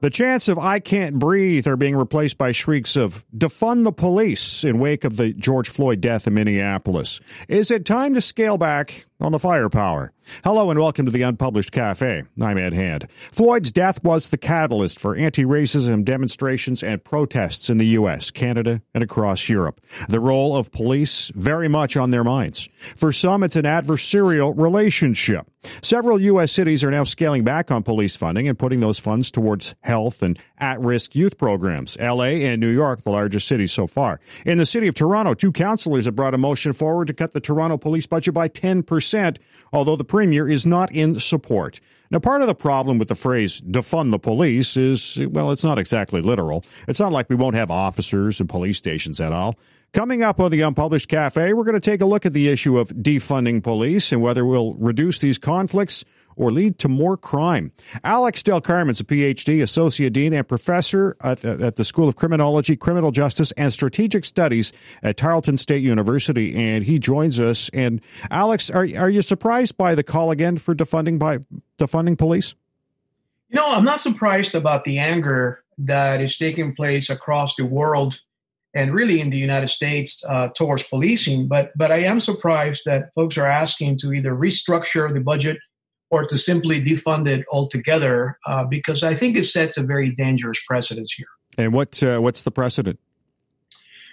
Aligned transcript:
The 0.00 0.10
chants 0.10 0.46
of 0.48 0.60
I 0.60 0.78
can't 0.78 1.18
breathe 1.18 1.66
are 1.66 1.76
being 1.76 1.96
replaced 1.96 2.38
by 2.38 2.52
shrieks 2.52 2.94
of 2.94 3.24
defund 3.36 3.82
the 3.82 3.90
police 3.90 4.62
in 4.62 4.78
wake 4.78 5.02
of 5.02 5.16
the 5.16 5.32
George 5.32 5.68
Floyd 5.68 6.00
death 6.00 6.28
in 6.28 6.34
Minneapolis. 6.34 7.20
Is 7.48 7.72
it 7.72 7.84
time 7.84 8.14
to 8.14 8.20
scale 8.20 8.58
back 8.58 9.06
on 9.20 9.32
the 9.32 9.38
firepower? 9.38 10.12
Hello 10.44 10.70
and 10.70 10.78
welcome 10.78 11.06
to 11.06 11.10
the 11.10 11.22
Unpublished 11.22 11.72
Cafe. 11.72 12.22
I'm 12.40 12.58
Ed 12.58 12.74
Hand. 12.74 13.10
Floyd's 13.10 13.72
death 13.72 14.04
was 14.04 14.28
the 14.28 14.36
catalyst 14.36 15.00
for 15.00 15.16
anti-racism 15.16 16.04
demonstrations 16.04 16.82
and 16.82 17.02
protests 17.02 17.70
in 17.70 17.78
the 17.78 17.86
U.S., 17.86 18.30
Canada, 18.30 18.82
and 18.94 19.02
across 19.02 19.48
Europe. 19.48 19.80
The 20.08 20.20
role 20.20 20.54
of 20.54 20.70
police 20.70 21.30
very 21.34 21.66
much 21.66 21.96
on 21.96 22.10
their 22.10 22.24
minds. 22.24 22.68
For 22.76 23.10
some, 23.10 23.42
it's 23.42 23.56
an 23.56 23.64
adversarial 23.64 24.52
relationship. 24.56 25.50
Several 25.62 26.20
U.S. 26.20 26.52
cities 26.52 26.84
are 26.84 26.90
now 26.90 27.04
scaling 27.04 27.42
back 27.42 27.70
on 27.70 27.82
police 27.82 28.16
funding 28.16 28.46
and 28.46 28.58
putting 28.58 28.80
those 28.80 28.98
funds 28.98 29.30
towards 29.30 29.74
health 29.80 30.22
and 30.22 30.38
at-risk 30.58 31.16
youth 31.16 31.38
programs. 31.38 31.96
L.A. 31.98 32.44
and 32.44 32.60
New 32.60 32.68
York, 32.68 33.02
the 33.02 33.10
largest 33.10 33.48
cities 33.48 33.72
so 33.72 33.86
far. 33.86 34.20
In 34.44 34.58
the 34.58 34.66
city 34.66 34.86
of 34.88 34.94
Toronto, 34.94 35.34
two 35.34 35.52
councillors 35.52 36.04
have 36.04 36.14
brought 36.14 36.34
a 36.34 36.38
motion 36.38 36.72
forward 36.72 37.08
to 37.08 37.14
cut 37.14 37.32
the 37.32 37.40
Toronto 37.40 37.76
police 37.78 38.06
budget 38.06 38.34
by 38.34 38.48
10%, 38.48 38.84
although 39.72 39.96
the 39.96 40.04
premier 40.04 40.48
is 40.48 40.64
not 40.66 40.92
in 40.92 41.18
support. 41.18 41.80
Now, 42.10 42.18
part 42.18 42.40
of 42.40 42.46
the 42.46 42.54
problem 42.54 42.98
with 42.98 43.08
the 43.08 43.14
phrase 43.14 43.60
defund 43.60 44.12
the 44.12 44.18
police 44.18 44.76
is, 44.76 45.20
well, 45.30 45.50
it's 45.50 45.64
not 45.64 45.78
exactly 45.78 46.22
literal. 46.22 46.64
It's 46.86 47.00
not 47.00 47.12
like 47.12 47.28
we 47.28 47.36
won't 47.36 47.54
have 47.54 47.70
officers 47.70 48.40
and 48.40 48.48
police 48.48 48.78
stations 48.78 49.20
at 49.20 49.32
all. 49.32 49.58
Coming 49.92 50.22
up 50.22 50.38
on 50.38 50.50
the 50.50 50.60
Unpublished 50.60 51.08
Cafe, 51.08 51.52
we're 51.52 51.64
going 51.64 51.74
to 51.74 51.80
take 51.80 52.00
a 52.00 52.06
look 52.06 52.26
at 52.26 52.32
the 52.32 52.48
issue 52.48 52.78
of 52.78 52.88
defunding 52.90 53.62
police 53.62 54.12
and 54.12 54.20
whether 54.20 54.44
we'll 54.44 54.74
reduce 54.74 55.18
these 55.18 55.38
conflicts 55.38 56.04
or 56.38 56.50
lead 56.50 56.78
to 56.78 56.88
more 56.88 57.16
crime. 57.16 57.72
Alex 58.04 58.42
Del 58.42 58.60
Carmen's 58.60 59.00
a 59.00 59.04
PhD, 59.04 59.60
Associate 59.60 60.12
Dean, 60.12 60.32
and 60.32 60.48
Professor 60.48 61.16
at, 61.22 61.44
at, 61.44 61.76
the 61.76 61.84
School 61.84 62.08
of 62.08 62.16
Criminology, 62.16 62.76
Criminal 62.76 63.10
Justice, 63.10 63.52
and 63.52 63.72
Strategic 63.72 64.24
Studies 64.24 64.72
at 65.02 65.16
Tarleton 65.16 65.56
State 65.56 65.82
University, 65.82 66.54
and 66.54 66.84
he 66.84 66.98
joins 66.98 67.40
us. 67.40 67.68
And 67.70 68.00
Alex, 68.30 68.70
are, 68.70 68.86
are 68.96 69.10
you 69.10 69.20
surprised 69.20 69.76
by 69.76 69.94
the 69.94 70.02
call 70.02 70.30
again 70.30 70.56
for 70.56 70.74
defunding 70.74 71.18
by 71.18 71.38
defunding 71.78 72.16
police? 72.16 72.54
You 73.48 73.56
know, 73.56 73.70
I'm 73.70 73.84
not 73.84 74.00
surprised 74.00 74.54
about 74.54 74.84
the 74.84 74.98
anger 74.98 75.64
that 75.78 76.20
is 76.20 76.36
taking 76.36 76.74
place 76.74 77.10
across 77.10 77.56
the 77.56 77.64
world 77.64 78.20
and 78.74 78.94
really 78.94 79.20
in 79.20 79.30
the 79.30 79.38
United 79.38 79.68
States 79.68 80.22
uh, 80.28 80.48
towards 80.48 80.82
policing. 80.82 81.48
But 81.48 81.72
but 81.76 81.90
I 81.90 82.00
am 82.00 82.20
surprised 82.20 82.82
that 82.84 83.12
folks 83.14 83.38
are 83.38 83.46
asking 83.46 83.98
to 84.00 84.12
either 84.12 84.32
restructure 84.34 85.12
the 85.12 85.20
budget 85.20 85.58
or 86.10 86.26
to 86.26 86.38
simply 86.38 86.82
defund 86.82 87.28
it 87.28 87.44
altogether, 87.52 88.38
uh, 88.46 88.64
because 88.64 89.02
I 89.02 89.14
think 89.14 89.36
it 89.36 89.44
sets 89.44 89.76
a 89.76 89.82
very 89.82 90.10
dangerous 90.10 90.60
precedent 90.66 91.10
here. 91.14 91.26
And 91.56 91.72
what 91.72 92.02
uh, 92.02 92.18
what's 92.20 92.42
the 92.42 92.50
precedent? 92.50 92.98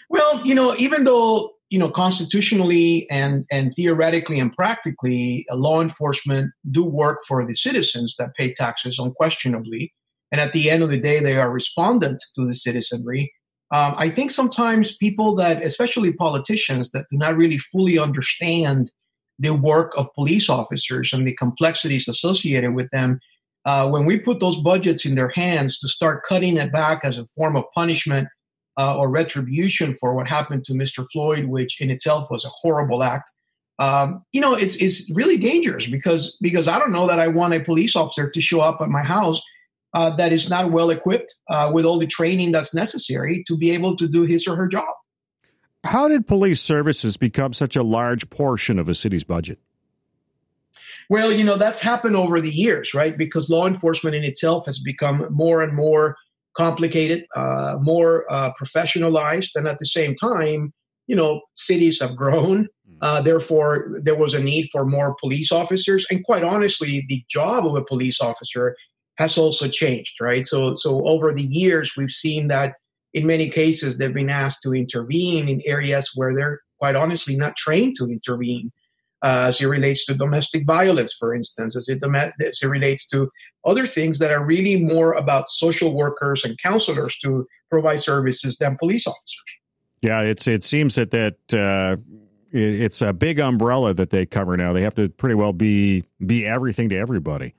Well, 0.10 0.46
you 0.46 0.56
know, 0.56 0.76
even 0.78 1.04
though 1.04 1.54
you 1.70 1.80
know 1.80 1.90
constitutionally 1.90 3.10
and 3.10 3.46
and 3.52 3.74
theoretically 3.76 4.40
and 4.40 4.52
practically, 4.52 5.46
uh, 5.52 5.56
law 5.56 5.82
enforcement 5.82 6.52
do 6.72 6.84
work 6.84 7.20
for 7.28 7.46
the 7.46 7.56
citizens 7.56 8.16
that 8.20 8.36
pay 8.36 8.54
taxes 8.54 9.00
unquestionably, 9.00 9.94
and 10.32 10.42
at 10.42 10.54
the 10.54 10.70
end 10.70 10.84
of 10.84 10.90
the 10.90 11.00
day, 11.00 11.20
they 11.20 11.38
are 11.38 11.52
respondent 11.52 12.24
to 12.36 12.46
the 12.46 12.56
citizenry. 12.56 13.34
Um, 13.72 13.96
I 13.98 14.10
think 14.10 14.30
sometimes 14.30 14.96
people 14.96 15.36
that, 15.36 15.64
especially 15.64 16.14
politicians, 16.14 16.92
that 16.92 17.06
do 17.10 17.18
not 17.18 17.36
really 17.36 17.58
fully 17.58 17.98
understand 17.98 18.92
the 19.40 19.54
work 19.54 19.94
of 19.98 20.14
police 20.14 20.50
officers 20.50 21.12
and 21.14 21.28
the 21.28 21.36
complexities 21.36 22.08
associated 22.08 22.74
with 22.74 22.90
them. 22.92 23.20
Uh, 23.66 23.90
when 23.90 24.06
we 24.06 24.20
put 24.20 24.40
those 24.40 24.58
budgets 24.58 25.06
in 25.06 25.16
their 25.16 25.30
hands 25.30 25.80
to 25.80 25.88
start 25.88 26.24
cutting 26.28 26.58
it 26.58 26.72
back 26.72 27.02
as 27.04 27.18
a 27.18 27.26
form 27.28 27.56
of 27.56 27.64
punishment 27.74 28.28
uh, 28.78 28.96
or 28.98 29.10
retribution 29.10 29.96
for 29.96 30.14
what 30.14 30.28
happened 30.28 30.64
to 30.64 30.74
Mr. 30.74 31.06
Floyd, 31.12 31.46
which 31.46 31.82
in 31.82 31.90
itself 31.90 32.30
was 32.30 32.46
a 32.46 32.50
horrible 32.50 33.04
act, 33.04 33.32
um, 33.80 34.24
you 34.32 34.40
know, 34.40 34.54
it's 34.54 34.76
it's 34.78 35.12
really 35.14 35.38
dangerous 35.38 35.88
because 35.88 36.38
because 36.42 36.68
I 36.68 36.80
don't 36.80 36.94
know 36.94 37.08
that 37.08 37.20
I 37.20 37.28
want 37.28 37.54
a 37.54 37.60
police 37.60 37.96
officer 37.96 38.30
to 38.30 38.42
show 38.42 38.62
up 38.62 38.80
at 38.82 38.90
my 38.90 39.04
house 39.04 39.42
uh, 39.94 40.16
that 40.16 40.32
is 40.32 40.50
not 40.50 40.72
well 40.72 40.90
equipped 40.92 41.34
uh, 41.50 41.72
with 41.74 41.86
all 41.86 42.00
the 42.00 42.08
training 42.08 42.52
that's 42.52 42.74
necessary 42.74 43.44
to 43.48 43.58
be 43.58 43.72
able 43.72 43.98
to 43.98 44.08
do 44.08 44.24
his 44.24 44.48
or 44.48 44.56
her 44.56 44.68
job. 44.68 44.94
How 45.86 46.08
did 46.08 46.26
police 46.26 46.62
services 46.62 47.16
become 47.16 47.54
such 47.54 47.76
a 47.76 47.84
large 47.84 48.30
portion 48.30 48.80
of 48.80 48.90
a 48.90 48.96
city's 48.96 49.24
budget? 49.24 49.60
Well, 51.10 51.32
you 51.32 51.44
know, 51.44 51.58
that's 51.58 51.82
happened 51.82 52.16
over 52.16 52.42
the 52.42 52.52
years, 52.52 52.96
right? 52.96 53.16
Because 53.16 53.50
law 53.50 53.68
enforcement 53.68 54.16
in 54.16 54.24
itself 54.24 54.66
has 54.66 54.80
become 54.80 55.28
more 55.30 55.62
and 55.62 55.76
more 55.76 56.18
complicated, 56.58 57.26
uh, 57.36 57.78
more 57.80 58.26
uh, 58.32 58.52
professionalized. 58.60 59.50
And 59.54 59.68
at 59.68 59.78
the 59.78 59.86
same 59.86 60.16
time, 60.16 60.74
you 61.06 61.16
know, 61.16 61.42
cities 61.54 62.02
have 62.02 62.16
grown. 62.16 62.68
Hmm. 62.88 62.98
Uh, 63.02 63.22
therefore, 63.22 64.00
there 64.02 64.16
was 64.16 64.34
a 64.34 64.42
need 64.42 64.70
for 64.72 64.86
more 64.86 65.16
police 65.20 65.52
officers. 65.52 66.08
And 66.10 66.24
quite 66.24 66.44
honestly, 66.44 67.06
the 67.08 67.24
job 67.30 67.68
of 67.68 67.76
a 67.76 67.84
police 67.84 68.20
officer 68.20 68.76
has 69.20 69.38
also 69.38 69.68
changed, 69.68 70.16
right? 70.20 70.48
So, 70.48 70.74
so 70.74 71.02
over 71.08 71.32
the 71.32 71.44
years, 71.44 71.96
we've 71.96 72.10
seen 72.10 72.48
that 72.48 72.74
in 73.16 73.26
many 73.26 73.50
cases, 73.50 73.98
they've 73.98 74.14
been 74.14 74.30
asked 74.30 74.62
to 74.64 74.74
intervene 74.74 75.48
in 75.48 75.62
areas 75.66 76.12
where 76.16 76.36
they're 76.36 76.60
quite 76.78 76.98
honestly 76.98 77.38
not 77.38 77.56
trained 77.56 77.96
to 77.98 78.06
intervene. 78.06 78.72
Uh, 79.24 79.46
as 79.48 79.60
it 79.60 79.66
relates 79.66 80.06
to 80.06 80.14
domestic 80.14 80.68
violence, 80.68 81.16
for 81.18 81.34
instance, 81.34 81.76
as 81.76 81.88
it, 81.88 82.04
as 82.04 82.62
it 82.62 82.68
relates 82.68 83.08
to 83.08 83.32
other 83.64 83.88
things 83.88 84.20
that 84.20 84.32
are 84.32 84.46
really 84.46 84.84
more 84.84 85.14
about 85.14 85.50
social 85.50 85.96
workers 85.96 86.44
and 86.44 86.62
counselors 86.62 87.18
to 87.18 87.48
provide 87.72 88.04
services 88.04 88.58
than 88.58 88.78
police 88.78 89.08
officers. 89.08 89.52
Yeah, 90.02 90.22
it's 90.22 90.48
it 90.48 90.62
seems 90.62 90.96
that 90.96 91.10
that 91.12 91.38
uh, 91.54 91.96
it's 92.52 93.02
a 93.02 93.14
big 93.14 93.40
umbrella 93.40 93.94
that 93.94 94.10
they 94.10 94.26
cover 94.26 94.58
now. 94.58 94.74
They 94.74 94.84
have 94.84 94.96
to 94.96 95.10
pretty 95.10 95.36
well 95.36 95.54
be 95.54 96.04
be 96.24 96.46
everything 96.46 96.90
to 96.90 96.98
everybody. 96.98 97.56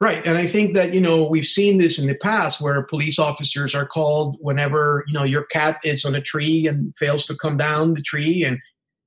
Right. 0.00 0.26
And 0.26 0.36
I 0.36 0.46
think 0.46 0.74
that, 0.74 0.92
you 0.92 1.00
know, 1.00 1.24
we've 1.24 1.46
seen 1.46 1.78
this 1.78 1.98
in 1.98 2.08
the 2.08 2.16
past 2.16 2.60
where 2.60 2.82
police 2.82 3.18
officers 3.18 3.74
are 3.74 3.86
called 3.86 4.36
whenever, 4.40 5.04
you 5.06 5.14
know, 5.14 5.22
your 5.22 5.44
cat 5.44 5.78
is 5.84 6.04
on 6.04 6.14
a 6.14 6.20
tree 6.20 6.66
and 6.66 6.92
fails 6.98 7.24
to 7.26 7.36
come 7.36 7.56
down 7.56 7.94
the 7.94 8.02
tree. 8.02 8.44
And, 8.44 8.58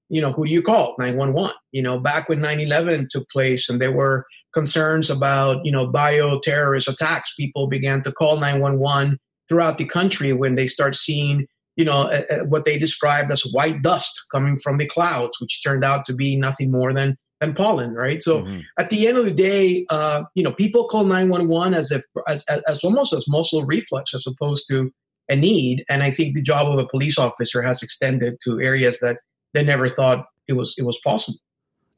you 0.10 0.22
know, 0.22 0.32
who 0.32 0.48
do 0.48 0.54
you 0.54 0.62
call? 0.62 0.96
911. 0.98 1.54
You 1.72 1.84
know, 1.84 2.00
back 2.00 2.30
when 2.30 2.40
9 2.40 2.62
11 2.62 3.10
took 3.12 3.30
place 3.30 3.70
and 3.70 3.82
there 3.82 3.92
were 3.92 4.26
concerns 4.54 5.10
about, 5.10 5.64
you 5.66 5.72
know, 5.72 5.92
bioterrorist 5.92 6.88
attacks, 6.88 7.34
people 7.36 7.68
began 7.68 8.02
to 8.04 8.12
call 8.12 8.40
911 8.40 9.20
throughout 9.50 9.78
the 9.78 9.86
country 9.86 10.32
when 10.34 10.56
they 10.56 10.68
start 10.68 10.96
seeing, 10.96 11.46
you 11.76 11.84
know, 11.86 12.10
what 12.48 12.66
they 12.66 12.80
described 12.80 13.32
as 13.32 13.44
white 13.52 13.82
dust 13.82 14.20
coming 14.32 14.56
from 14.58 14.78
the 14.78 14.88
clouds, 14.88 15.40
which 15.40 15.62
turned 15.62 15.84
out 15.84 16.06
to 16.06 16.16
be 16.16 16.38
nothing 16.38 16.72
more 16.72 16.94
than 16.94 17.18
and 17.42 17.56
pollen, 17.56 17.94
right? 17.94 18.22
So 18.22 18.42
mm-hmm. 18.42 18.60
at 18.80 18.90
the 18.90 19.08
end 19.08 19.18
of 19.18 19.26
the 19.26 19.32
day, 19.32 19.86
uh, 19.90 20.24
you 20.36 20.44
know, 20.44 20.52
people 20.52 20.88
call 20.88 21.06
911 21.06 21.74
as 21.74 21.92
if 21.92 22.04
as, 22.28 22.44
as, 22.50 22.62
as 22.64 22.84
almost 22.84 23.14
as 23.14 23.26
muscle 23.28 23.66
reflex 23.66 24.14
as 24.14 24.26
opposed 24.26 24.68
to 24.70 24.92
a 25.30 25.36
need. 25.36 25.84
And 25.90 26.04
I 26.04 26.12
think 26.12 26.36
the 26.36 26.42
job 26.42 26.68
of 26.68 26.80
a 26.80 26.88
police 26.88 27.18
officer 27.18 27.62
has 27.62 27.84
extended 27.84 28.38
to 28.44 28.60
areas 28.60 29.00
that 29.00 29.18
they 29.54 29.64
never 29.64 29.90
thought 29.90 30.26
it 30.48 30.54
was 30.54 30.76
it 30.78 30.84
was 30.84 31.00
possible. 31.04 31.40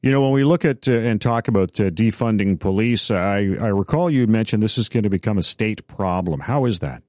You 0.02 0.10
know, 0.10 0.22
when 0.22 0.32
we 0.32 0.44
look 0.44 0.64
at 0.64 0.88
uh, 0.88 0.92
and 0.92 1.20
talk 1.20 1.46
about 1.46 1.78
uh, 1.78 1.90
defunding 1.90 2.58
police, 2.58 3.10
I, 3.10 3.54
I 3.60 3.68
recall 3.68 4.08
you 4.10 4.26
mentioned 4.26 4.62
this 4.62 4.78
is 4.78 4.88
going 4.88 5.02
to 5.02 5.10
become 5.10 5.36
a 5.36 5.42
state 5.42 5.86
problem. 5.86 6.40
How 6.40 6.64
is 6.64 6.80
that? 6.80 7.02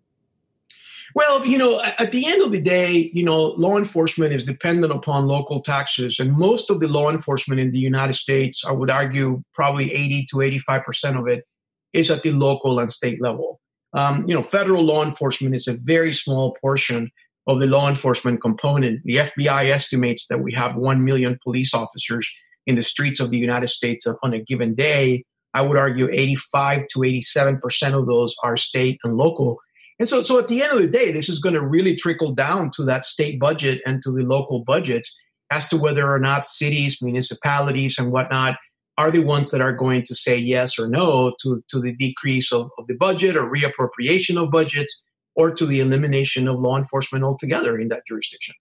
Well, 1.15 1.45
you 1.45 1.57
know, 1.57 1.81
at 1.81 2.11
the 2.11 2.25
end 2.27 2.41
of 2.41 2.51
the 2.51 2.61
day, 2.61 3.09
you 3.13 3.23
know, 3.23 3.39
law 3.39 3.77
enforcement 3.77 4.33
is 4.33 4.45
dependent 4.45 4.93
upon 4.93 5.27
local 5.27 5.61
taxes. 5.61 6.19
And 6.19 6.33
most 6.33 6.69
of 6.69 6.79
the 6.79 6.87
law 6.87 7.09
enforcement 7.09 7.59
in 7.59 7.71
the 7.71 7.79
United 7.79 8.13
States, 8.13 8.63
I 8.65 8.71
would 8.71 8.89
argue 8.89 9.43
probably 9.53 9.91
80 9.91 10.27
to 10.31 10.35
85% 10.37 11.19
of 11.19 11.27
it 11.27 11.45
is 11.93 12.09
at 12.09 12.23
the 12.23 12.31
local 12.31 12.79
and 12.79 12.91
state 12.91 13.21
level. 13.21 13.59
Um, 13.93 14.25
you 14.27 14.35
know, 14.35 14.43
federal 14.43 14.83
law 14.83 15.03
enforcement 15.03 15.53
is 15.55 15.67
a 15.67 15.77
very 15.83 16.13
small 16.13 16.55
portion 16.61 17.11
of 17.47 17.59
the 17.59 17.67
law 17.67 17.89
enforcement 17.89 18.41
component. 18.41 19.01
The 19.03 19.17
FBI 19.17 19.69
estimates 19.69 20.27
that 20.29 20.41
we 20.41 20.53
have 20.53 20.75
1 20.75 21.03
million 21.03 21.37
police 21.43 21.73
officers 21.73 22.31
in 22.65 22.75
the 22.75 22.83
streets 22.83 23.19
of 23.19 23.31
the 23.31 23.37
United 23.37 23.67
States 23.67 24.07
on 24.23 24.33
a 24.33 24.39
given 24.39 24.75
day. 24.75 25.25
I 25.53 25.61
would 25.61 25.77
argue 25.77 26.07
85 26.09 26.87
to 26.87 26.99
87% 26.99 27.99
of 27.99 28.05
those 28.05 28.35
are 28.43 28.55
state 28.55 28.99
and 29.03 29.15
local. 29.15 29.59
And 30.01 30.09
so, 30.09 30.23
so 30.23 30.39
at 30.39 30.47
the 30.47 30.63
end 30.63 30.73
of 30.73 30.79
the 30.79 30.87
day, 30.87 31.11
this 31.11 31.29
is 31.29 31.37
going 31.37 31.53
to 31.53 31.61
really 31.61 31.95
trickle 31.95 32.31
down 32.31 32.71
to 32.71 32.83
that 32.85 33.05
state 33.05 33.39
budget 33.39 33.83
and 33.85 34.01
to 34.01 34.11
the 34.11 34.23
local 34.23 34.63
budgets 34.63 35.15
as 35.51 35.67
to 35.67 35.77
whether 35.77 36.11
or 36.11 36.17
not 36.17 36.43
cities, 36.43 37.03
municipalities, 37.03 37.99
and 37.99 38.11
whatnot 38.11 38.57
are 38.97 39.11
the 39.11 39.23
ones 39.23 39.51
that 39.51 39.61
are 39.61 39.73
going 39.73 40.01
to 40.01 40.15
say 40.15 40.35
yes 40.35 40.79
or 40.79 40.87
no 40.87 41.35
to, 41.43 41.61
to 41.67 41.79
the 41.79 41.93
decrease 41.93 42.51
of, 42.51 42.71
of 42.79 42.87
the 42.87 42.95
budget 42.95 43.35
or 43.35 43.43
reappropriation 43.43 44.41
of 44.41 44.49
budgets 44.49 45.03
or 45.35 45.53
to 45.53 45.67
the 45.67 45.79
elimination 45.79 46.47
of 46.47 46.59
law 46.59 46.79
enforcement 46.79 47.23
altogether 47.23 47.77
in 47.77 47.89
that 47.89 48.01
jurisdiction. 48.07 48.55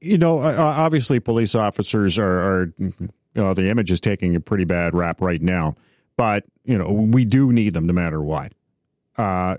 You 0.00 0.18
know, 0.18 0.38
obviously, 0.38 1.20
police 1.20 1.54
officers 1.54 2.18
are, 2.18 2.40
are 2.40 2.72
you 2.78 2.90
know, 3.36 3.54
the 3.54 3.70
image 3.70 3.92
is 3.92 4.00
taking 4.00 4.34
a 4.34 4.40
pretty 4.40 4.64
bad 4.64 4.92
rap 4.92 5.20
right 5.20 5.40
now, 5.40 5.76
but, 6.16 6.46
you 6.64 6.76
know, 6.76 6.90
we 6.90 7.24
do 7.24 7.52
need 7.52 7.74
them 7.74 7.86
no 7.86 7.92
matter 7.92 8.20
what. 8.20 8.52
Uh, 9.16 9.58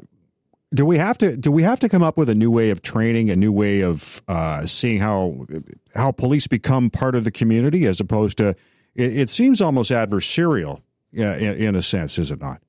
do 0.74 0.86
we 0.86 0.98
have 0.98 1.18
to 1.20 1.38
do 1.38 1.52
we 1.52 1.64
have 1.64 1.80
to 1.80 1.90
come 1.90 2.04
up 2.04 2.18
with 2.18 2.30
a 2.30 2.36
new 2.36 2.50
way 2.50 2.70
of 2.70 2.82
training, 2.82 3.30
a 3.30 3.36
new 3.36 3.52
way 3.52 3.82
of 3.82 4.22
uh, 4.28 4.66
seeing 4.66 5.00
how 5.00 5.46
how 5.96 6.12
police 6.12 6.48
become 6.48 6.90
part 6.90 7.16
of 7.16 7.24
the 7.24 7.32
community, 7.32 7.86
as 7.86 8.00
opposed 8.00 8.38
to 8.40 8.50
it, 8.96 9.18
it 9.18 9.30
seems 9.30 9.62
almost 9.62 9.92
adversarial 9.92 10.82
in, 11.12 11.28
in, 11.28 11.76
a 11.76 11.82
sense, 11.82 12.18
is 12.18 12.32
it 12.32 12.42
not? 12.42 12.62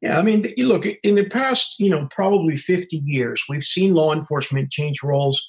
Yeah, 0.00 0.18
I 0.18 0.22
mean, 0.22 0.46
look, 0.58 0.86
in 1.02 1.14
the 1.14 1.28
past, 1.28 1.80
you 1.80 1.90
know, 1.90 2.06
probably 2.10 2.56
50 2.56 3.02
years, 3.04 3.44
we've 3.48 3.64
seen 3.64 3.94
law 3.94 4.12
enforcement 4.12 4.70
change 4.70 5.02
roles 5.02 5.44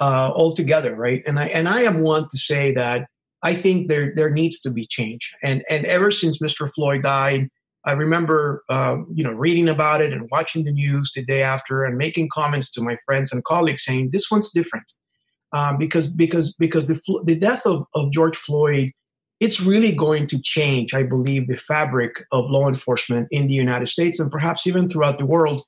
uh, 0.00 0.32
altogether, 0.34 0.94
right? 0.94 1.22
And 1.26 1.38
I 1.38 1.46
and 1.46 1.68
I 1.68 1.82
am 1.82 2.00
one 2.00 2.26
to 2.30 2.38
say 2.38 2.72
that 2.72 3.08
I 3.42 3.54
think 3.54 3.88
there 3.88 4.12
there 4.16 4.30
needs 4.30 4.60
to 4.62 4.70
be 4.70 4.86
change. 4.86 5.32
And 5.42 5.62
and 5.68 5.84
ever 5.86 6.10
since 6.10 6.40
Mr. 6.40 6.72
Floyd 6.72 7.02
died, 7.02 7.50
I 7.84 7.92
remember, 7.92 8.62
uh, 8.68 8.98
you 9.14 9.24
know, 9.24 9.32
reading 9.32 9.68
about 9.68 10.02
it 10.02 10.12
and 10.12 10.28
watching 10.30 10.64
the 10.64 10.72
news 10.72 11.12
the 11.14 11.24
day 11.24 11.42
after, 11.42 11.84
and 11.84 11.96
making 11.96 12.28
comments 12.32 12.70
to 12.72 12.82
my 12.82 12.96
friends 13.06 13.32
and 13.32 13.42
colleagues 13.44 13.84
saying 13.84 14.10
this 14.12 14.30
one's 14.30 14.50
different, 14.50 14.92
um, 15.52 15.78
because 15.78 16.14
because 16.14 16.54
because 16.54 16.88
the 16.88 17.00
the 17.24 17.38
death 17.38 17.66
of, 17.66 17.84
of 17.94 18.12
George 18.12 18.36
Floyd, 18.36 18.90
it's 19.40 19.62
really 19.62 19.92
going 19.92 20.26
to 20.26 20.40
change, 20.40 20.92
I 20.92 21.02
believe, 21.02 21.48
the 21.48 21.56
fabric 21.56 22.24
of 22.32 22.50
law 22.50 22.68
enforcement 22.68 23.28
in 23.30 23.46
the 23.46 23.54
United 23.54 23.86
States 23.88 24.20
and 24.20 24.30
perhaps 24.30 24.66
even 24.66 24.88
throughout 24.88 25.18
the 25.18 25.26
world, 25.26 25.62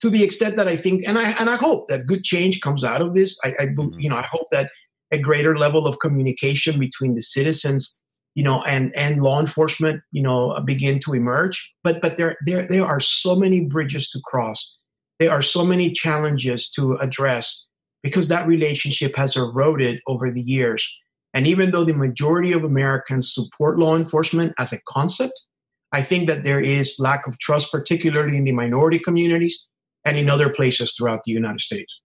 to 0.00 0.08
the 0.08 0.24
extent 0.24 0.56
that 0.56 0.66
I 0.66 0.76
think, 0.76 1.06
and 1.06 1.18
I 1.18 1.32
and 1.32 1.50
I 1.50 1.56
hope 1.56 1.88
that 1.88 2.06
good 2.06 2.24
change 2.24 2.60
comes 2.62 2.84
out 2.84 3.02
of 3.02 3.12
this. 3.12 3.38
I, 3.44 3.48
I 3.48 3.66
mm-hmm. 3.66 4.00
you 4.00 4.08
know, 4.08 4.16
I 4.16 4.26
hope 4.30 4.46
that 4.50 4.70
a 5.12 5.18
greater 5.18 5.58
level 5.58 5.86
of 5.86 5.98
communication 5.98 6.78
between 6.78 7.14
the 7.14 7.20
citizens 7.20 8.00
you 8.34 8.44
know, 8.44 8.62
and 8.62 8.94
and 8.96 9.22
law 9.22 9.40
enforcement, 9.40 10.02
you 10.12 10.22
know, 10.22 10.58
begin 10.64 10.98
to 11.00 11.14
emerge. 11.14 11.72
But 11.82 12.00
but 12.00 12.16
there 12.16 12.36
there 12.46 12.66
there 12.66 12.84
are 12.84 13.00
so 13.00 13.36
many 13.36 13.60
bridges 13.60 14.08
to 14.10 14.20
cross. 14.24 14.76
There 15.18 15.30
are 15.30 15.42
so 15.42 15.64
many 15.64 15.92
challenges 15.92 16.70
to 16.72 16.94
address 16.94 17.66
because 18.02 18.28
that 18.28 18.46
relationship 18.46 19.16
has 19.16 19.36
eroded 19.36 20.00
over 20.06 20.30
the 20.30 20.40
years. 20.40 20.88
And 21.34 21.46
even 21.46 21.70
though 21.70 21.84
the 21.84 21.94
majority 21.94 22.52
of 22.52 22.64
Americans 22.64 23.32
support 23.32 23.78
law 23.78 23.96
enforcement 23.96 24.52
as 24.58 24.72
a 24.72 24.80
concept, 24.88 25.44
I 25.92 26.02
think 26.02 26.26
that 26.26 26.44
there 26.44 26.60
is 26.60 26.96
lack 26.98 27.26
of 27.26 27.38
trust, 27.38 27.70
particularly 27.70 28.36
in 28.36 28.44
the 28.44 28.52
minority 28.52 28.98
communities 28.98 29.66
and 30.04 30.16
in 30.16 30.30
other 30.30 30.48
places 30.48 30.94
throughout 30.96 31.24
the 31.24 31.32
United 31.32 31.60
States. 31.60 32.00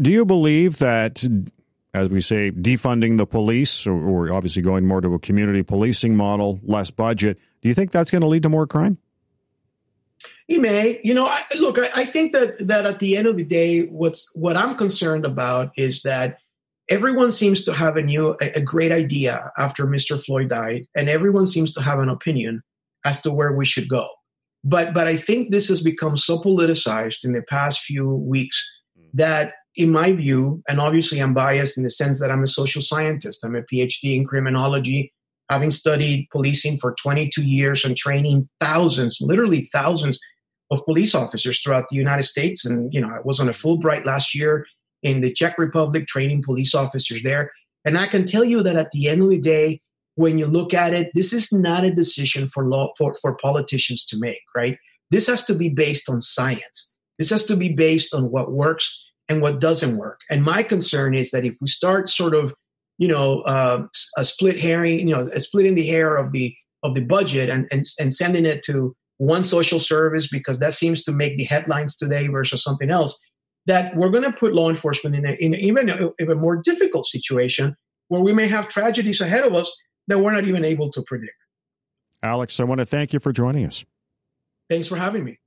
Do 0.00 0.10
you 0.10 0.24
believe 0.24 0.78
that 0.78 1.24
as 1.96 2.10
we 2.10 2.20
say, 2.20 2.50
defunding 2.50 3.16
the 3.16 3.26
police, 3.26 3.86
or, 3.86 3.94
or 3.94 4.32
obviously 4.32 4.62
going 4.62 4.86
more 4.86 5.00
to 5.00 5.14
a 5.14 5.18
community 5.18 5.62
policing 5.62 6.14
model, 6.14 6.60
less 6.62 6.90
budget. 6.90 7.38
Do 7.62 7.68
you 7.68 7.74
think 7.74 7.90
that's 7.90 8.10
going 8.10 8.20
to 8.20 8.28
lead 8.28 8.42
to 8.42 8.50
more 8.50 8.66
crime? 8.66 8.98
He 10.46 10.58
may. 10.58 11.00
You 11.02 11.14
know, 11.14 11.26
I, 11.26 11.40
look, 11.58 11.78
I, 11.78 11.88
I, 12.02 12.04
think 12.04 12.32
that 12.32 12.66
that 12.68 12.86
at 12.86 12.98
the 13.00 13.16
end 13.16 13.26
of 13.26 13.36
the 13.36 13.44
day, 13.44 13.86
what's 13.86 14.30
what 14.34 14.56
I'm 14.56 14.76
concerned 14.76 15.24
about 15.24 15.72
is 15.76 16.02
that 16.02 16.38
everyone 16.88 17.30
seems 17.30 17.64
to 17.64 17.72
have 17.72 17.96
a 17.96 18.02
new, 18.02 18.36
a, 18.40 18.58
a 18.58 18.60
great 18.60 18.92
idea 18.92 19.50
after 19.58 19.86
Mr. 19.86 20.22
Floyd 20.22 20.50
died, 20.50 20.86
and 20.94 21.08
everyone 21.08 21.46
seems 21.46 21.72
to 21.74 21.82
have 21.82 21.98
an 21.98 22.08
opinion 22.08 22.62
as 23.04 23.22
to 23.22 23.32
where 23.32 23.52
we 23.52 23.64
should 23.64 23.88
go. 23.88 24.06
But 24.62 24.92
but 24.94 25.06
I 25.06 25.16
think 25.16 25.50
this 25.50 25.68
has 25.68 25.82
become 25.82 26.16
so 26.16 26.38
politicized 26.38 27.24
in 27.24 27.32
the 27.32 27.42
past 27.42 27.80
few 27.80 28.08
weeks 28.08 28.62
hmm. 28.96 29.06
that 29.14 29.54
in 29.76 29.92
my 29.92 30.12
view, 30.12 30.62
and 30.68 30.80
obviously 30.80 31.20
I'm 31.20 31.34
biased 31.34 31.76
in 31.76 31.84
the 31.84 31.90
sense 31.90 32.20
that 32.20 32.30
I'm 32.30 32.42
a 32.42 32.48
social 32.48 32.80
scientist, 32.80 33.44
I'm 33.44 33.54
a 33.54 33.62
PhD 33.62 34.16
in 34.16 34.24
criminology, 34.24 35.12
having 35.50 35.70
studied 35.70 36.28
policing 36.32 36.78
for 36.78 36.94
22 37.00 37.44
years 37.44 37.84
and 37.84 37.96
training 37.96 38.48
thousands, 38.60 39.18
literally 39.20 39.62
thousands 39.72 40.18
of 40.70 40.84
police 40.84 41.14
officers 41.14 41.60
throughout 41.60 41.88
the 41.88 41.96
United 41.96 42.24
States. 42.24 42.64
And, 42.64 42.92
you 42.92 43.00
know, 43.00 43.08
I 43.08 43.18
was 43.24 43.38
on 43.38 43.48
a 43.48 43.52
Fulbright 43.52 44.04
last 44.04 44.34
year 44.34 44.66
in 45.02 45.20
the 45.20 45.32
Czech 45.32 45.58
Republic 45.58 46.06
training 46.06 46.42
police 46.42 46.74
officers 46.74 47.22
there. 47.22 47.52
And 47.84 47.96
I 47.96 48.06
can 48.06 48.24
tell 48.24 48.44
you 48.44 48.62
that 48.64 48.76
at 48.76 48.90
the 48.90 49.08
end 49.08 49.22
of 49.22 49.28
the 49.28 49.38
day, 49.38 49.80
when 50.16 50.38
you 50.38 50.46
look 50.46 50.74
at 50.74 50.94
it, 50.94 51.10
this 51.14 51.32
is 51.32 51.52
not 51.52 51.84
a 51.84 51.94
decision 51.94 52.48
for 52.48 52.64
law 52.64 52.92
for, 52.96 53.14
for 53.14 53.36
politicians 53.36 54.04
to 54.06 54.18
make, 54.18 54.40
right? 54.56 54.78
This 55.10 55.28
has 55.28 55.44
to 55.44 55.54
be 55.54 55.68
based 55.68 56.08
on 56.08 56.20
science. 56.20 56.96
This 57.18 57.30
has 57.30 57.44
to 57.44 57.56
be 57.56 57.68
based 57.68 58.12
on 58.12 58.30
what 58.30 58.50
works 58.50 59.04
and 59.28 59.42
what 59.42 59.60
doesn't 59.60 59.96
work. 59.96 60.20
And 60.30 60.42
my 60.42 60.62
concern 60.62 61.14
is 61.14 61.30
that 61.30 61.44
if 61.44 61.54
we 61.60 61.68
start 61.68 62.08
sort 62.08 62.34
of, 62.34 62.54
you 62.98 63.08
know, 63.08 63.42
uh, 63.42 63.86
a 64.16 64.24
split 64.24 64.60
hairing, 64.60 65.08
you 65.08 65.14
know, 65.14 65.28
a 65.32 65.40
splitting 65.40 65.74
the 65.74 65.86
hair 65.86 66.16
of 66.16 66.32
the 66.32 66.54
of 66.82 66.94
the 66.94 67.04
budget 67.04 67.48
and, 67.48 67.66
and 67.70 67.82
and 67.98 68.14
sending 68.14 68.46
it 68.46 68.62
to 68.64 68.94
one 69.18 69.44
social 69.44 69.80
service 69.80 70.28
because 70.28 70.58
that 70.58 70.74
seems 70.74 71.02
to 71.04 71.12
make 71.12 71.36
the 71.38 71.44
headlines 71.44 71.96
today 71.96 72.26
versus 72.26 72.62
something 72.62 72.90
else, 72.90 73.18
that 73.66 73.96
we're 73.96 74.10
going 74.10 74.24
to 74.24 74.32
put 74.32 74.54
law 74.54 74.68
enforcement 74.68 75.16
in, 75.16 75.26
a, 75.26 75.32
in 75.32 75.54
even 75.54 75.88
a, 75.88 76.10
a 76.30 76.34
more 76.34 76.56
difficult 76.56 77.06
situation 77.06 77.74
where 78.08 78.20
we 78.20 78.32
may 78.32 78.46
have 78.46 78.68
tragedies 78.68 79.20
ahead 79.20 79.44
of 79.44 79.54
us 79.54 79.74
that 80.06 80.18
we're 80.18 80.32
not 80.32 80.46
even 80.46 80.64
able 80.64 80.90
to 80.92 81.02
predict. 81.06 81.32
Alex, 82.22 82.60
I 82.60 82.64
want 82.64 82.80
to 82.80 82.86
thank 82.86 83.12
you 83.12 83.18
for 83.18 83.32
joining 83.32 83.66
us. 83.66 83.84
Thanks 84.68 84.86
for 84.86 84.96
having 84.96 85.24
me. 85.24 85.38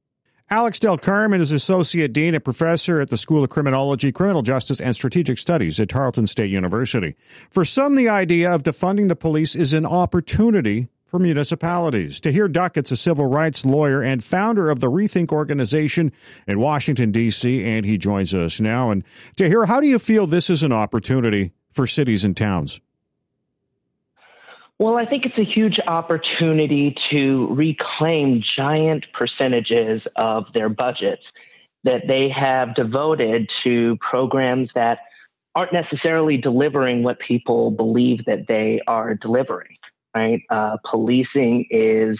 Alex 0.51 0.79
Del 0.79 0.97
Carmen 0.97 1.41
is 1.41 1.51
Associate 1.51 2.11
Dean 2.11 2.33
and 2.33 2.43
Professor 2.43 2.99
at 2.99 3.09
the 3.09 3.17
School 3.17 3.43
of 3.43 3.51
Criminology, 3.51 4.11
Criminal 4.11 4.41
Justice, 4.41 4.81
and 4.81 4.95
Strategic 4.95 5.37
Studies 5.37 5.79
at 5.79 5.89
Tarleton 5.89 6.25
State 6.25 6.49
University. 6.49 7.15
For 7.51 7.63
some, 7.63 7.95
the 7.95 8.09
idea 8.09 8.51
of 8.51 8.63
defunding 8.63 9.09
the 9.09 9.15
police 9.15 9.53
is 9.55 9.73
an 9.73 9.85
opportunity 9.85 10.89
for 11.05 11.19
municipalities. 11.19 12.19
Tahir 12.19 12.47
Duckett's 12.47 12.91
a 12.91 12.95
civil 12.95 13.27
rights 13.27 13.63
lawyer 13.63 14.01
and 14.01 14.23
founder 14.23 14.71
of 14.71 14.79
the 14.79 14.89
Rethink 14.89 15.31
organization 15.31 16.11
in 16.47 16.59
Washington, 16.59 17.11
D.C., 17.11 17.63
and 17.63 17.85
he 17.85 17.99
joins 17.99 18.33
us 18.33 18.59
now. 18.59 18.89
And 18.89 19.03
Tahir, 19.35 19.67
how 19.67 19.79
do 19.79 19.85
you 19.85 19.99
feel 19.99 20.25
this 20.25 20.49
is 20.49 20.63
an 20.63 20.73
opportunity 20.73 21.51
for 21.69 21.85
cities 21.85 22.25
and 22.25 22.35
towns? 22.35 22.81
Well, 24.79 24.95
I 24.95 25.05
think 25.05 25.25
it's 25.25 25.37
a 25.37 25.43
huge 25.43 25.77
opportunity 25.85 26.95
to 27.11 27.47
reclaim 27.53 28.41
giant 28.55 29.07
percentages 29.13 30.01
of 30.15 30.45
their 30.53 30.69
budgets 30.69 31.23
that 31.83 32.03
they 32.07 32.29
have 32.29 32.75
devoted 32.75 33.49
to 33.65 33.97
programs 33.97 34.69
that 34.75 34.99
aren't 35.53 35.73
necessarily 35.73 36.37
delivering 36.37 37.03
what 37.03 37.19
people 37.19 37.71
believe 37.71 38.23
that 38.25 38.47
they 38.47 38.79
are 38.87 39.15
delivering. 39.15 39.75
Right? 40.15 40.41
Uh, 40.49 40.77
policing 40.89 41.67
is, 41.69 42.17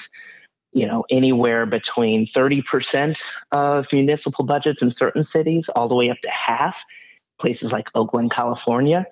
you 0.74 0.86
know, 0.86 1.06
anywhere 1.10 1.66
between 1.66 2.28
thirty 2.36 2.62
percent 2.70 3.18
of 3.54 3.86
municipal 3.92 4.46
budgets 4.46 4.80
in 4.82 4.94
certain 5.00 5.26
cities, 5.34 5.64
all 5.76 5.88
the 5.88 5.96
way 5.96 6.10
up 6.10 6.18
to 6.24 6.30
half. 6.30 6.76
Places 7.40 7.72
like 7.72 7.86
Oakland, 7.96 8.32
California. 8.36 9.06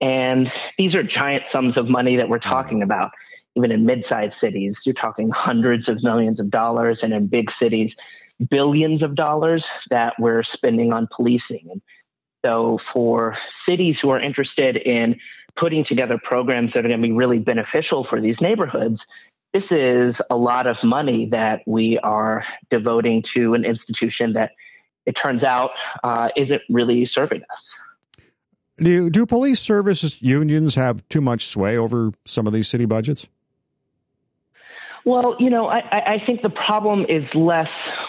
And 0.00 0.48
these 0.78 0.94
are 0.94 1.02
giant 1.02 1.44
sums 1.52 1.76
of 1.76 1.88
money 1.88 2.16
that 2.16 2.28
we're 2.28 2.38
talking 2.38 2.82
about. 2.82 3.10
Even 3.56 3.72
in 3.72 3.86
mid 3.86 4.04
sized 4.08 4.34
cities, 4.40 4.74
you're 4.84 4.94
talking 4.94 5.30
hundreds 5.30 5.88
of 5.88 6.02
millions 6.02 6.38
of 6.38 6.50
dollars, 6.50 6.98
and 7.02 7.14
in 7.14 7.26
big 7.26 7.46
cities, 7.60 7.90
billions 8.50 9.02
of 9.02 9.14
dollars 9.14 9.64
that 9.88 10.12
we're 10.18 10.42
spending 10.42 10.92
on 10.92 11.08
policing. 11.14 11.68
And 11.70 11.80
so, 12.44 12.78
for 12.92 13.38
cities 13.66 13.96
who 14.00 14.10
are 14.10 14.20
interested 14.20 14.76
in 14.76 15.16
putting 15.58 15.86
together 15.86 16.20
programs 16.22 16.72
that 16.74 16.80
are 16.84 16.88
going 16.88 17.00
to 17.00 17.08
be 17.08 17.12
really 17.12 17.38
beneficial 17.38 18.06
for 18.08 18.20
these 18.20 18.36
neighborhoods, 18.42 19.00
this 19.54 19.64
is 19.70 20.14
a 20.28 20.36
lot 20.36 20.66
of 20.66 20.76
money 20.84 21.28
that 21.30 21.62
we 21.66 21.98
are 22.02 22.44
devoting 22.70 23.24
to 23.34 23.54
an 23.54 23.64
institution 23.64 24.34
that 24.34 24.50
it 25.06 25.12
turns 25.12 25.42
out 25.42 25.70
uh, 26.04 26.28
isn't 26.36 26.60
really 26.68 27.08
serving 27.14 27.40
us. 27.40 27.75
Do, 28.78 29.08
do 29.08 29.24
police 29.24 29.60
services 29.60 30.20
unions 30.20 30.74
have 30.74 31.06
too 31.08 31.20
much 31.20 31.46
sway 31.46 31.78
over 31.78 32.12
some 32.24 32.46
of 32.46 32.52
these 32.52 32.68
city 32.68 32.84
budgets? 32.84 33.28
Well, 35.06 35.36
you 35.38 35.50
know, 35.50 35.68
I, 35.68 36.14
I 36.14 36.22
think 36.26 36.42
the 36.42 36.50
problem 36.50 37.06
is 37.08 37.22
less 37.34 37.68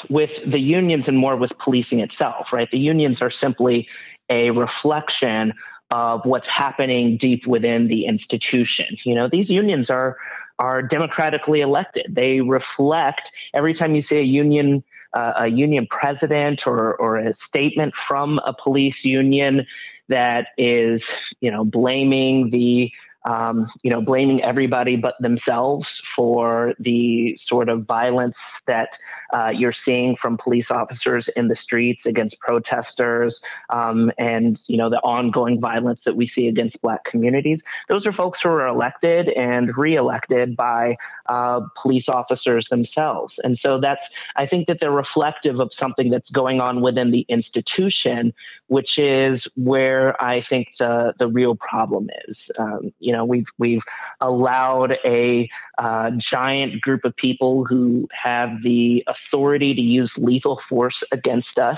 with 0.10 0.32
the 0.50 0.60
unions 0.60 1.06
and 1.08 1.18
more 1.18 1.38
with 1.38 1.52
policing 1.64 2.00
itself, 2.00 2.48
right? 2.52 2.68
The 2.72 2.80
unions 2.80 3.20
are 3.22 3.32
simply 3.40 3.88
a 4.30 4.50
reflection 4.50 5.54
of 5.92 6.22
what's 6.26 6.48
happening 6.54 7.18
deep 7.18 7.46
within 7.48 7.88
the 7.88 8.06
institution. 8.06 8.98
You 9.06 9.16
know, 9.16 9.30
these 9.32 9.50
unions 9.50 9.90
are 9.90 10.18
are 10.60 10.82
democratically 10.82 11.62
elected. 11.62 12.08
They 12.10 12.42
reflect 12.42 13.22
every 13.54 13.76
time 13.76 13.94
you 13.94 14.04
see 14.10 14.16
a 14.16 14.24
union 14.24 14.84
uh, 15.14 15.34
a 15.42 15.48
union 15.48 15.88
president 15.90 16.62
or 16.66 16.96
or 16.96 17.18
a 17.18 17.36
statement 17.48 17.94
from 18.08 18.40
a 18.40 18.54
police 18.54 18.96
union 19.04 19.66
that 20.10 20.48
is, 20.58 21.02
you 21.42 21.52
know, 21.52 21.66
blaming 21.66 22.50
the, 22.50 22.92
um, 23.30 23.68
you 23.84 23.92
know, 23.92 24.02
blaming 24.02 24.44
everybody 24.44 24.96
but 24.96 25.16
themselves 25.20 25.86
for 26.16 26.74
the 26.80 27.38
sort 27.48 27.70
of 27.70 27.86
violence 27.86 28.36
that 28.68 28.90
uh, 29.34 29.50
you're 29.50 29.74
seeing 29.86 30.16
from 30.22 30.38
police 30.38 30.68
officers 30.70 31.28
in 31.36 31.48
the 31.48 31.56
streets 31.62 32.02
against 32.06 32.40
protesters 32.40 33.36
um, 33.70 34.12
and 34.18 34.60
you 34.68 34.78
know 34.78 34.90
the 34.90 35.00
ongoing 35.00 35.60
violence 35.60 36.00
that 36.06 36.16
we 36.16 36.30
see 36.34 36.48
against 36.48 36.80
black 36.82 37.04
communities. 37.06 37.60
Those 37.90 38.06
are 38.06 38.14
folks 38.14 38.40
who 38.44 38.50
are 38.50 38.68
elected 38.68 39.30
and 39.30 39.76
reelected 39.78 40.56
by 40.56 40.98
uh, 41.28 41.62
police 41.82 42.06
officers 42.08 42.66
themselves. 42.70 43.34
And 43.44 43.60
so 43.62 43.80
that's 43.80 44.02
i 44.36 44.46
think 44.46 44.68
that 44.68 44.78
they're 44.80 44.92
reflective 44.92 45.60
of 45.60 45.72
something 45.80 46.10
that's 46.10 46.30
going 46.32 46.60
on 46.60 46.82
within 46.82 47.12
the 47.12 47.26
institution 47.30 48.34
which 48.68 48.98
is 48.98 49.42
where 49.56 50.22
i 50.22 50.44
think 50.50 50.68
the 50.80 51.14
the 51.20 51.28
real 51.28 51.56
problem 51.56 52.10
is. 52.28 52.36
Um, 52.58 52.94
you 53.00 53.12
know 53.14 53.26
we've 53.26 53.48
we've 53.58 53.82
allowed 54.22 54.94
a 55.06 55.50
uh, 55.78 56.12
giant 56.32 56.82
group 56.82 57.06
of 57.06 57.16
people 57.16 57.64
who 57.66 58.08
have 58.12 58.50
the 58.64 59.04
authority 59.08 59.74
to 59.74 59.82
use 59.82 60.12
lethal 60.18 60.60
force 60.70 60.96
against 61.12 61.58
us 61.60 61.78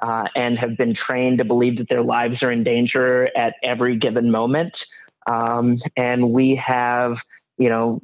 uh, 0.00 0.24
and 0.36 0.58
have 0.58 0.76
been 0.76 0.94
trained 0.94 1.38
to 1.38 1.44
believe 1.44 1.78
that 1.78 1.88
their 1.88 2.02
lives 2.02 2.42
are 2.42 2.50
in 2.50 2.64
danger 2.64 3.28
at 3.36 3.54
every 3.62 3.96
given 3.96 4.30
moment. 4.30 4.72
Um, 5.26 5.80
and 5.96 6.30
we 6.30 6.60
have, 6.64 7.16
you 7.58 7.68
know, 7.68 8.00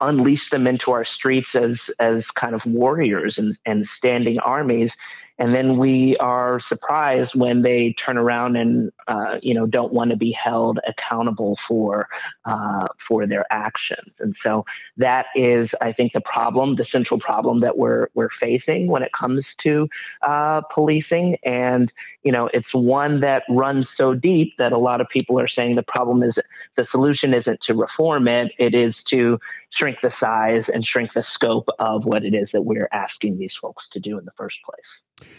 unleashed 0.00 0.50
them 0.52 0.66
into 0.66 0.92
our 0.92 1.04
streets 1.04 1.48
as 1.54 1.76
as 1.98 2.22
kind 2.38 2.54
of 2.54 2.60
warriors 2.64 3.34
and, 3.38 3.56
and 3.66 3.86
standing 3.98 4.38
armies 4.38 4.90
and 5.38 5.54
then 5.54 5.78
we 5.78 6.16
are 6.18 6.60
surprised 6.68 7.32
when 7.34 7.62
they 7.62 7.94
turn 8.04 8.16
around 8.16 8.56
and 8.56 8.90
uh, 9.06 9.36
you 9.42 9.54
know 9.54 9.66
don't 9.66 9.92
want 9.92 10.10
to 10.10 10.16
be 10.16 10.32
held 10.32 10.78
accountable 10.88 11.56
for 11.68 12.08
uh, 12.44 12.86
for 13.06 13.26
their 13.26 13.44
actions. 13.50 14.12
And 14.18 14.34
so 14.42 14.64
that 14.96 15.26
is, 15.34 15.68
I 15.80 15.92
think, 15.92 16.12
the 16.12 16.20
problem, 16.20 16.76
the 16.76 16.86
central 16.90 17.20
problem 17.20 17.60
that 17.60 17.76
we're 17.76 18.08
we're 18.14 18.30
facing 18.40 18.88
when 18.88 19.02
it 19.02 19.10
comes 19.18 19.44
to 19.64 19.88
uh, 20.22 20.62
policing. 20.72 21.36
And 21.44 21.92
you 22.22 22.32
know, 22.32 22.48
it's 22.52 22.72
one 22.72 23.20
that 23.20 23.42
runs 23.48 23.86
so 23.96 24.14
deep 24.14 24.54
that 24.58 24.72
a 24.72 24.78
lot 24.78 25.00
of 25.00 25.08
people 25.08 25.38
are 25.38 25.48
saying 25.48 25.76
the 25.76 25.82
problem 25.82 26.22
is 26.22 26.34
the 26.76 26.86
solution 26.90 27.34
isn't 27.34 27.60
to 27.66 27.74
reform 27.74 28.26
it; 28.26 28.52
it 28.58 28.74
is 28.74 28.94
to 29.10 29.38
shrink 29.78 29.98
the 30.02 30.12
size 30.20 30.64
and 30.72 30.84
shrink 30.84 31.10
the 31.14 31.24
scope 31.34 31.68
of 31.78 32.04
what 32.04 32.24
it 32.24 32.34
is 32.34 32.48
that 32.52 32.62
we're 32.62 32.88
asking 32.92 33.38
these 33.38 33.52
folks 33.60 33.84
to 33.92 34.00
do 34.00 34.18
in 34.18 34.24
the 34.24 34.32
first 34.36 34.56
place. 34.64 35.30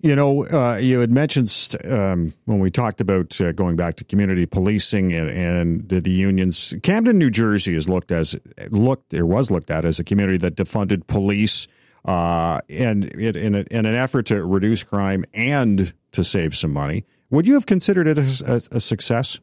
You 0.00 0.14
know, 0.14 0.44
uh, 0.44 0.76
you 0.76 1.00
had 1.00 1.10
mentioned 1.10 1.50
um, 1.86 2.34
when 2.44 2.58
we 2.58 2.70
talked 2.70 3.00
about 3.00 3.40
uh, 3.40 3.52
going 3.52 3.76
back 3.76 3.96
to 3.96 4.04
community 4.04 4.44
policing 4.44 5.14
and, 5.14 5.30
and 5.30 5.88
the, 5.88 5.98
the, 6.02 6.10
unions. 6.10 6.74
Camden, 6.82 7.16
New 7.16 7.30
Jersey, 7.30 7.74
is 7.74 7.88
looked 7.88 8.12
as 8.12 8.36
looked 8.68 9.14
or 9.14 9.24
was 9.24 9.50
looked 9.50 9.70
at 9.70 9.86
as 9.86 9.98
a 9.98 10.04
community 10.04 10.36
that 10.38 10.56
defunded 10.56 11.06
police, 11.06 11.68
uh, 12.04 12.58
and 12.68 13.04
it, 13.14 13.34
in, 13.34 13.54
a, 13.54 13.64
in, 13.70 13.86
an 13.86 13.94
effort 13.94 14.26
to 14.26 14.44
reduce 14.44 14.84
crime 14.84 15.24
and 15.32 15.94
to 16.12 16.22
save 16.22 16.54
some 16.54 16.74
money. 16.74 17.06
Would 17.30 17.46
you 17.46 17.54
have 17.54 17.64
considered 17.64 18.06
it 18.06 18.18
a, 18.18 18.44
a, 18.46 18.76
a 18.76 18.80
success? 18.80 19.40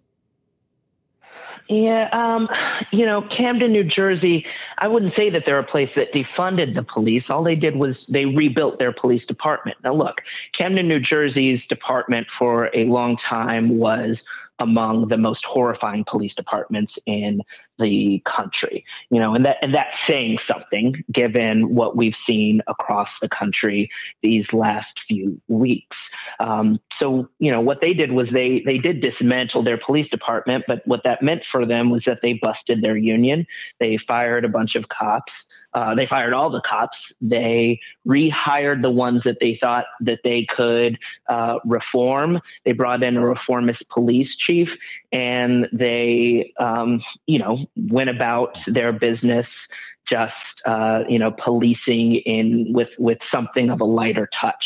Yeah, 1.72 2.10
um, 2.12 2.50
you 2.92 3.06
know, 3.06 3.22
Camden, 3.22 3.72
New 3.72 3.86
Jersey, 3.86 4.46
I 4.78 4.90
wouldn't 4.90 5.16
say 5.16 5.30
that 5.30 5.44
they're 5.46 5.58
a 5.58 5.64
place 5.64 5.90
that 5.96 6.12
defunded 6.12 6.76
the 6.76 6.84
police. 6.84 7.24
All 7.30 7.46
they 7.46 7.56
did 7.56 7.78
was 7.78 7.96
they 8.10 8.26
rebuilt 8.26 8.78
their 8.78 8.92
police 8.92 9.26
department. 9.26 9.78
Now, 9.82 9.94
look, 9.94 10.20
Camden, 10.58 10.90
New 10.90 11.00
Jersey's 11.00 11.62
department 11.70 12.28
for 12.38 12.70
a 12.76 12.84
long 12.84 13.16
time 13.30 13.78
was 13.78 14.18
among 14.62 15.08
the 15.08 15.18
most 15.18 15.44
horrifying 15.46 16.06
police 16.10 16.34
departments 16.36 16.94
in 17.06 17.42
the 17.80 18.22
country. 18.26 18.86
You 19.10 19.20
know, 19.20 19.34
and 19.34 19.44
that 19.46 19.58
and 19.62 19.74
that's 19.74 19.90
saying 20.10 20.38
something 20.48 21.04
given 21.12 21.74
what 21.74 21.98
we've 21.98 22.16
seen 22.30 22.62
across 22.68 23.10
the 23.22 23.28
country 23.28 23.90
these 24.22 24.46
last 24.54 24.94
few 25.08 25.42
weeks. 25.48 25.98
Um, 26.40 26.80
so, 27.00 27.28
you 27.40 27.52
know, 27.52 27.60
what 27.62 27.82
they 27.82 27.94
did 27.94 28.12
was 28.12 28.28
they 28.32 28.62
they 28.66 28.78
did 28.78 29.02
dismantle 29.02 29.64
their 29.64 29.80
police 29.84 30.10
department, 30.10 30.66
but 30.68 30.82
what 30.86 31.02
that 31.04 31.24
meant 31.24 31.42
for 31.52 31.66
them 31.66 31.90
was 31.90 32.04
that 32.06 32.20
they 32.22 32.34
busted 32.34 32.82
their 32.82 32.98
union. 32.98 33.48
They 33.80 33.98
fired 34.08 34.46
a 34.46 34.50
bunch 34.50 34.76
of 34.76 34.86
cops. 34.90 35.32
Uh, 35.74 35.96
they 35.96 36.06
fired 36.08 36.34
all 36.34 36.50
the 36.50 36.62
cops. 36.70 36.98
They 37.22 37.80
rehired 38.08 38.82
the 38.82 38.92
ones 38.92 39.22
that 39.26 39.38
they 39.40 39.58
thought 39.62 39.86
that 40.02 40.20
they 40.24 40.46
could 40.56 40.98
uh, 41.30 41.60
reform. 41.66 42.40
They 42.66 42.74
brought 42.74 43.04
in 43.04 43.18
a 43.18 43.26
reformist 43.26 43.84
police 43.90 44.30
chief, 44.48 44.68
and 45.12 45.68
they, 45.72 46.54
um, 46.60 47.02
you 47.26 47.40
know, 47.40 47.66
went 47.76 48.10
about 48.10 48.58
their 48.68 48.92
business 48.92 49.48
just, 50.10 50.34
uh, 50.66 51.04
you 51.08 51.20
know, 51.20 51.32
policing 51.32 52.16
in 52.26 52.74
with 52.74 52.90
with 53.00 53.20
something 53.34 53.70
of 53.70 53.80
a 53.82 53.86
lighter 53.86 54.30
touch. 54.42 54.64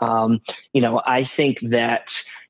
Um, 0.00 0.40
you 0.72 0.82
know, 0.82 1.00
I 1.04 1.30
think 1.36 1.58
that 1.70 2.02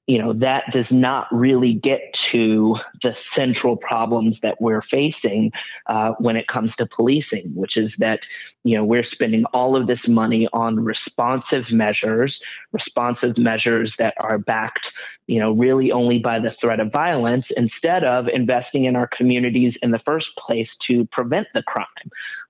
you 0.07 0.19
know, 0.19 0.33
that 0.33 0.65
does 0.73 0.87
not 0.91 1.29
really 1.31 1.75
get 1.75 2.01
to 2.33 2.77
the 3.03 3.15
central 3.37 3.77
problems 3.77 4.37
that 4.43 4.61
we're 4.61 4.83
facing 4.91 5.53
uh, 5.87 6.13
when 6.19 6.37
it 6.37 6.49
comes 6.49 6.73
to 6.77 6.87
policing, 6.87 7.53
which 7.55 7.77
is 7.77 7.93
that, 7.99 8.19
you 8.65 8.77
know, 8.77 8.85
we're 8.85 9.05
spending 9.05 9.45
all 9.53 9.77
of 9.77 9.87
this 9.87 10.01
money 10.09 10.49
on 10.53 10.81
responsive 10.81 11.65
measures, 11.71 12.37
responsive 12.73 13.39
measures 13.39 13.93
that 13.99 14.15
are 14.19 14.39
backed, 14.39 14.87
you 15.29 15.39
know, 15.39 15.53
really 15.53 15.93
only 15.93 16.19
by 16.19 16.41
the 16.41 16.55
threat 16.61 16.81
of 16.81 16.91
violence 16.91 17.45
instead 17.57 18.03
of 18.03 18.27
investing 18.33 18.87
in 18.87 18.97
our 18.97 19.09
communities 19.17 19.75
in 19.83 19.93
the 19.93 20.01
first 20.05 20.27
place 20.37 20.69
to 20.91 21.07
prevent 21.13 21.47
the 21.55 21.63
crime. 21.63 21.87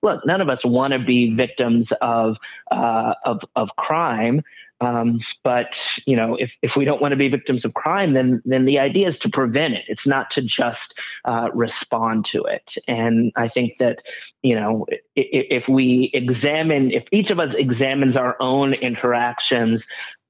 Look, 0.01 0.25
none 0.25 0.41
of 0.41 0.49
us 0.49 0.59
want 0.65 0.93
to 0.93 0.99
be 0.99 1.35
victims 1.35 1.87
of, 2.01 2.37
uh, 2.71 3.13
of, 3.25 3.41
of 3.55 3.69
crime. 3.77 4.41
Um, 4.83 5.19
but 5.43 5.67
you 6.05 6.15
know, 6.15 6.35
if, 6.35 6.51
if 6.61 6.71
we 6.75 6.83
don't 6.83 7.01
want 7.01 7.13
to 7.13 7.17
be 7.17 7.29
victims 7.29 7.63
of 7.63 7.73
crime, 7.73 8.13
then 8.13 8.41
then 8.45 8.65
the 8.65 8.79
idea 8.79 9.09
is 9.09 9.15
to 9.21 9.29
prevent 9.29 9.75
it. 9.75 9.83
It's 9.87 10.05
not 10.05 10.27
to 10.33 10.41
just 10.41 10.77
uh, 11.25 11.49
respond 11.53 12.25
to 12.33 12.43
it. 12.43 12.63
And 12.87 13.31
I 13.35 13.47
think 13.47 13.73
that 13.79 13.99
you 14.41 14.55
know, 14.55 14.85
if, 15.15 15.63
if 15.63 15.63
we 15.69 16.11
examine, 16.13 16.91
if 16.91 17.03
each 17.11 17.29
of 17.29 17.39
us 17.39 17.53
examines 17.57 18.17
our 18.17 18.35
own 18.39 18.73
interactions, 18.73 19.81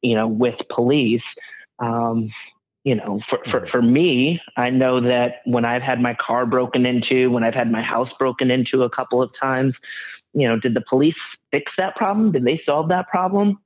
you 0.01 0.15
know, 0.15 0.27
with 0.27 0.55
police. 0.69 1.23
Um, 1.79 2.29
you 2.85 2.95
know, 2.95 3.21
for, 3.29 3.39
for, 3.49 3.65
for 3.67 3.81
me, 3.81 4.41
I 4.57 4.69
know 4.69 4.99
that 4.99 5.35
when 5.45 5.63
I've 5.63 5.81
had 5.81 6.01
my 6.01 6.15
car 6.15 6.45
broken 6.45 6.85
into, 6.85 7.31
when 7.31 7.41
I've 7.41 7.53
had 7.53 7.71
my 7.71 7.81
house 7.81 8.09
broken 8.19 8.51
into 8.51 8.83
a 8.83 8.89
couple 8.89 9.21
of 9.21 9.31
times, 9.41 9.73
you 10.33 10.47
know, 10.47 10.59
did 10.59 10.73
the 10.73 10.83
police 10.89 11.15
fix 11.51 11.71
that 11.77 11.95
problem? 11.95 12.33
Did 12.33 12.43
they 12.43 12.61
solve 12.65 12.89
that 12.89 13.07
problem? 13.07 13.59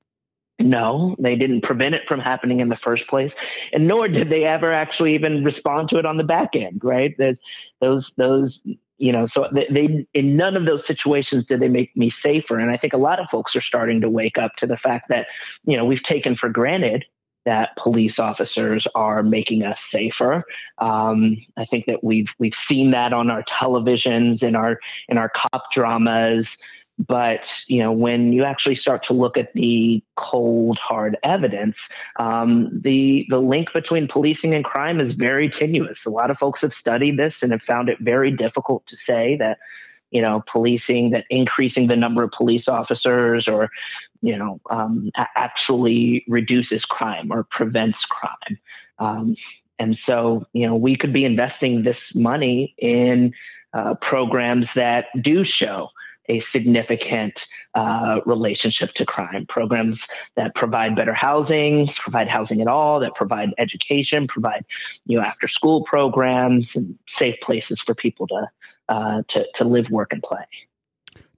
No, 0.59 1.15
they 1.19 1.35
didn't 1.35 1.61
prevent 1.61 1.93
it 1.93 2.01
from 2.07 2.19
happening 2.19 2.61
in 2.61 2.69
the 2.69 2.79
first 2.83 3.07
place, 3.07 3.31
and 3.73 3.87
nor 3.87 4.07
did 4.07 4.31
they 4.31 4.43
ever 4.43 4.71
actually 4.73 5.13
even 5.13 5.43
respond 5.43 5.89
to 5.89 5.99
it 5.99 6.05
on 6.05 6.17
the 6.17 6.23
back 6.23 6.49
end. 6.55 6.81
Right? 6.83 7.13
There's 7.17 7.37
those 7.79 8.05
those 8.17 8.57
you 8.97 9.11
know, 9.11 9.27
so 9.33 9.45
they, 9.53 9.67
they 9.71 10.07
in 10.13 10.35
none 10.35 10.57
of 10.57 10.65
those 10.65 10.81
situations 10.87 11.45
did 11.47 11.59
they 11.59 11.67
make 11.67 11.95
me 11.95 12.11
safer. 12.25 12.57
And 12.57 12.71
I 12.71 12.77
think 12.77 12.93
a 12.93 12.97
lot 12.97 13.19
of 13.19 13.27
folks 13.31 13.55
are 13.55 13.61
starting 13.61 14.01
to 14.01 14.09
wake 14.09 14.37
up 14.37 14.53
to 14.57 14.67
the 14.67 14.77
fact 14.77 15.09
that 15.09 15.27
you 15.65 15.77
know 15.77 15.85
we've 15.85 16.03
taken 16.09 16.35
for 16.35 16.49
granted 16.49 17.05
that 17.45 17.69
police 17.81 18.15
officers 18.19 18.85
are 18.93 19.23
making 19.23 19.63
us 19.63 19.77
safer. 19.91 20.43
Um, 20.79 21.37
I 21.57 21.65
think 21.65 21.85
that 21.85 22.03
we've 22.03 22.27
we've 22.39 22.51
seen 22.69 22.91
that 22.91 23.13
on 23.13 23.31
our 23.31 23.43
televisions 23.61 24.41
in 24.41 24.55
our 24.55 24.79
in 25.09 25.17
our 25.17 25.29
cop 25.29 25.63
dramas. 25.73 26.45
But 26.97 27.41
you 27.67 27.83
know, 27.83 27.91
when 27.91 28.33
you 28.33 28.43
actually 28.43 28.75
start 28.75 29.05
to 29.07 29.13
look 29.13 29.37
at 29.37 29.53
the 29.53 30.01
cold, 30.15 30.79
hard 30.81 31.17
evidence, 31.23 31.75
um, 32.19 32.69
the 32.83 33.25
the 33.29 33.37
link 33.37 33.67
between 33.73 34.07
policing 34.07 34.55
and 34.55 34.63
crime 34.65 34.99
is 34.99 35.13
very 35.15 35.53
tenuous. 35.59 35.97
A 36.07 36.09
lot 36.09 36.31
of 36.31 36.37
folks 36.37 36.61
have 36.61 36.71
studied 36.79 37.17
this 37.17 37.33
and 37.41 37.51
have 37.51 37.61
found 37.67 37.89
it 37.89 37.99
very 38.01 38.31
difficult 38.31 38.83
to 38.87 38.95
say 39.07 39.35
that 39.37 39.59
you 40.09 40.21
know 40.23 40.43
policing 40.51 41.11
that 41.11 41.25
increasing 41.29 41.87
the 41.87 41.95
number 41.95 42.23
of 42.23 42.31
police 42.31 42.63
officers 42.67 43.47
or 43.47 43.69
you 44.21 44.35
know 44.35 44.59
um, 44.71 45.11
actually 45.35 46.25
reduces 46.27 46.83
crime 46.85 47.31
or 47.31 47.43
prevents 47.51 47.99
crime. 48.09 48.59
Um, 48.97 49.35
and 49.77 49.99
so 50.07 50.47
you 50.53 50.65
know 50.65 50.75
we 50.75 50.95
could 50.95 51.13
be 51.13 51.25
investing 51.25 51.83
this 51.83 51.97
money 52.15 52.73
in 52.79 53.33
uh, 53.73 53.93
programs 54.01 54.65
that 54.75 55.05
do 55.21 55.45
show 55.45 55.89
a 56.29 56.43
significant 56.51 57.33
uh, 57.75 58.19
relationship 58.25 58.89
to 58.95 59.05
crime. 59.05 59.45
Programs 59.47 59.97
that 60.35 60.53
provide 60.55 60.95
better 60.95 61.13
housing, 61.13 61.87
provide 62.03 62.27
housing 62.27 62.61
at 62.61 62.67
all, 62.67 62.99
that 62.99 63.13
provide 63.15 63.49
education, 63.57 64.27
provide 64.27 64.65
you 65.05 65.17
know 65.17 65.23
after 65.23 65.47
school 65.47 65.83
programs 65.83 66.65
and 66.75 66.97
safe 67.19 67.35
places 67.45 67.79
for 67.85 67.93
people 67.95 68.27
to 68.27 68.47
uh, 68.89 69.21
to, 69.29 69.43
to 69.57 69.67
live, 69.67 69.85
work, 69.91 70.09
and 70.11 70.23
play. 70.23 70.45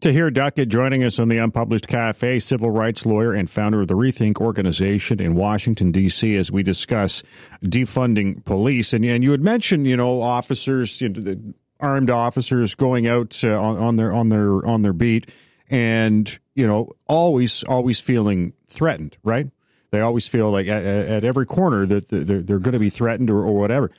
Tahir 0.01 0.31
Duckett 0.31 0.69
joining 0.69 1.03
us 1.03 1.19
on 1.19 1.27
the 1.27 1.37
Unpublished 1.37 1.87
Cafe, 1.87 2.39
civil 2.39 2.69
rights 2.71 3.05
lawyer 3.05 3.33
and 3.33 3.49
founder 3.49 3.81
of 3.81 3.89
the 3.89 3.95
Rethink 3.95 4.37
organization 4.37 5.21
in 5.21 5.35
Washington, 5.35 5.91
D.C., 5.91 6.37
as 6.37 6.53
we 6.53 6.63
discuss 6.63 7.21
defunding 7.63 8.43
police. 8.45 8.93
And, 8.93 9.03
and 9.03 9.25
you 9.25 9.31
had 9.31 9.43
mentioned, 9.43 9.87
you 9.87 9.97
know, 9.97 10.21
officers, 10.21 11.01
you 11.01 11.09
know, 11.09 11.35
armed 11.79 12.09
officers 12.09 12.75
going 12.75 13.07
out 13.07 13.43
uh, 13.43 13.59
on, 13.59 13.77
on 13.77 13.95
their 13.95 14.11
on 14.11 14.29
their 14.29 14.65
on 14.65 14.81
their 14.81 14.93
beat, 14.93 15.29
and 15.69 16.39
you 16.55 16.67
know, 16.67 16.89
always 17.07 17.63
always 17.63 18.01
feeling 18.01 18.53
threatened, 18.67 19.17
right? 19.23 19.47
They 19.91 20.01
always 20.01 20.27
feel 20.27 20.51
like 20.51 20.67
at, 20.67 20.83
at 20.83 21.23
every 21.23 21.45
corner 21.45 21.85
that 21.85 22.09
they're, 22.09 22.41
they're 22.41 22.59
going 22.59 22.73
to 22.73 22.79
be 22.79 22.89
threatened 22.89 23.29
or, 23.29 23.39
or 23.39 23.57
whatever. 23.57 23.89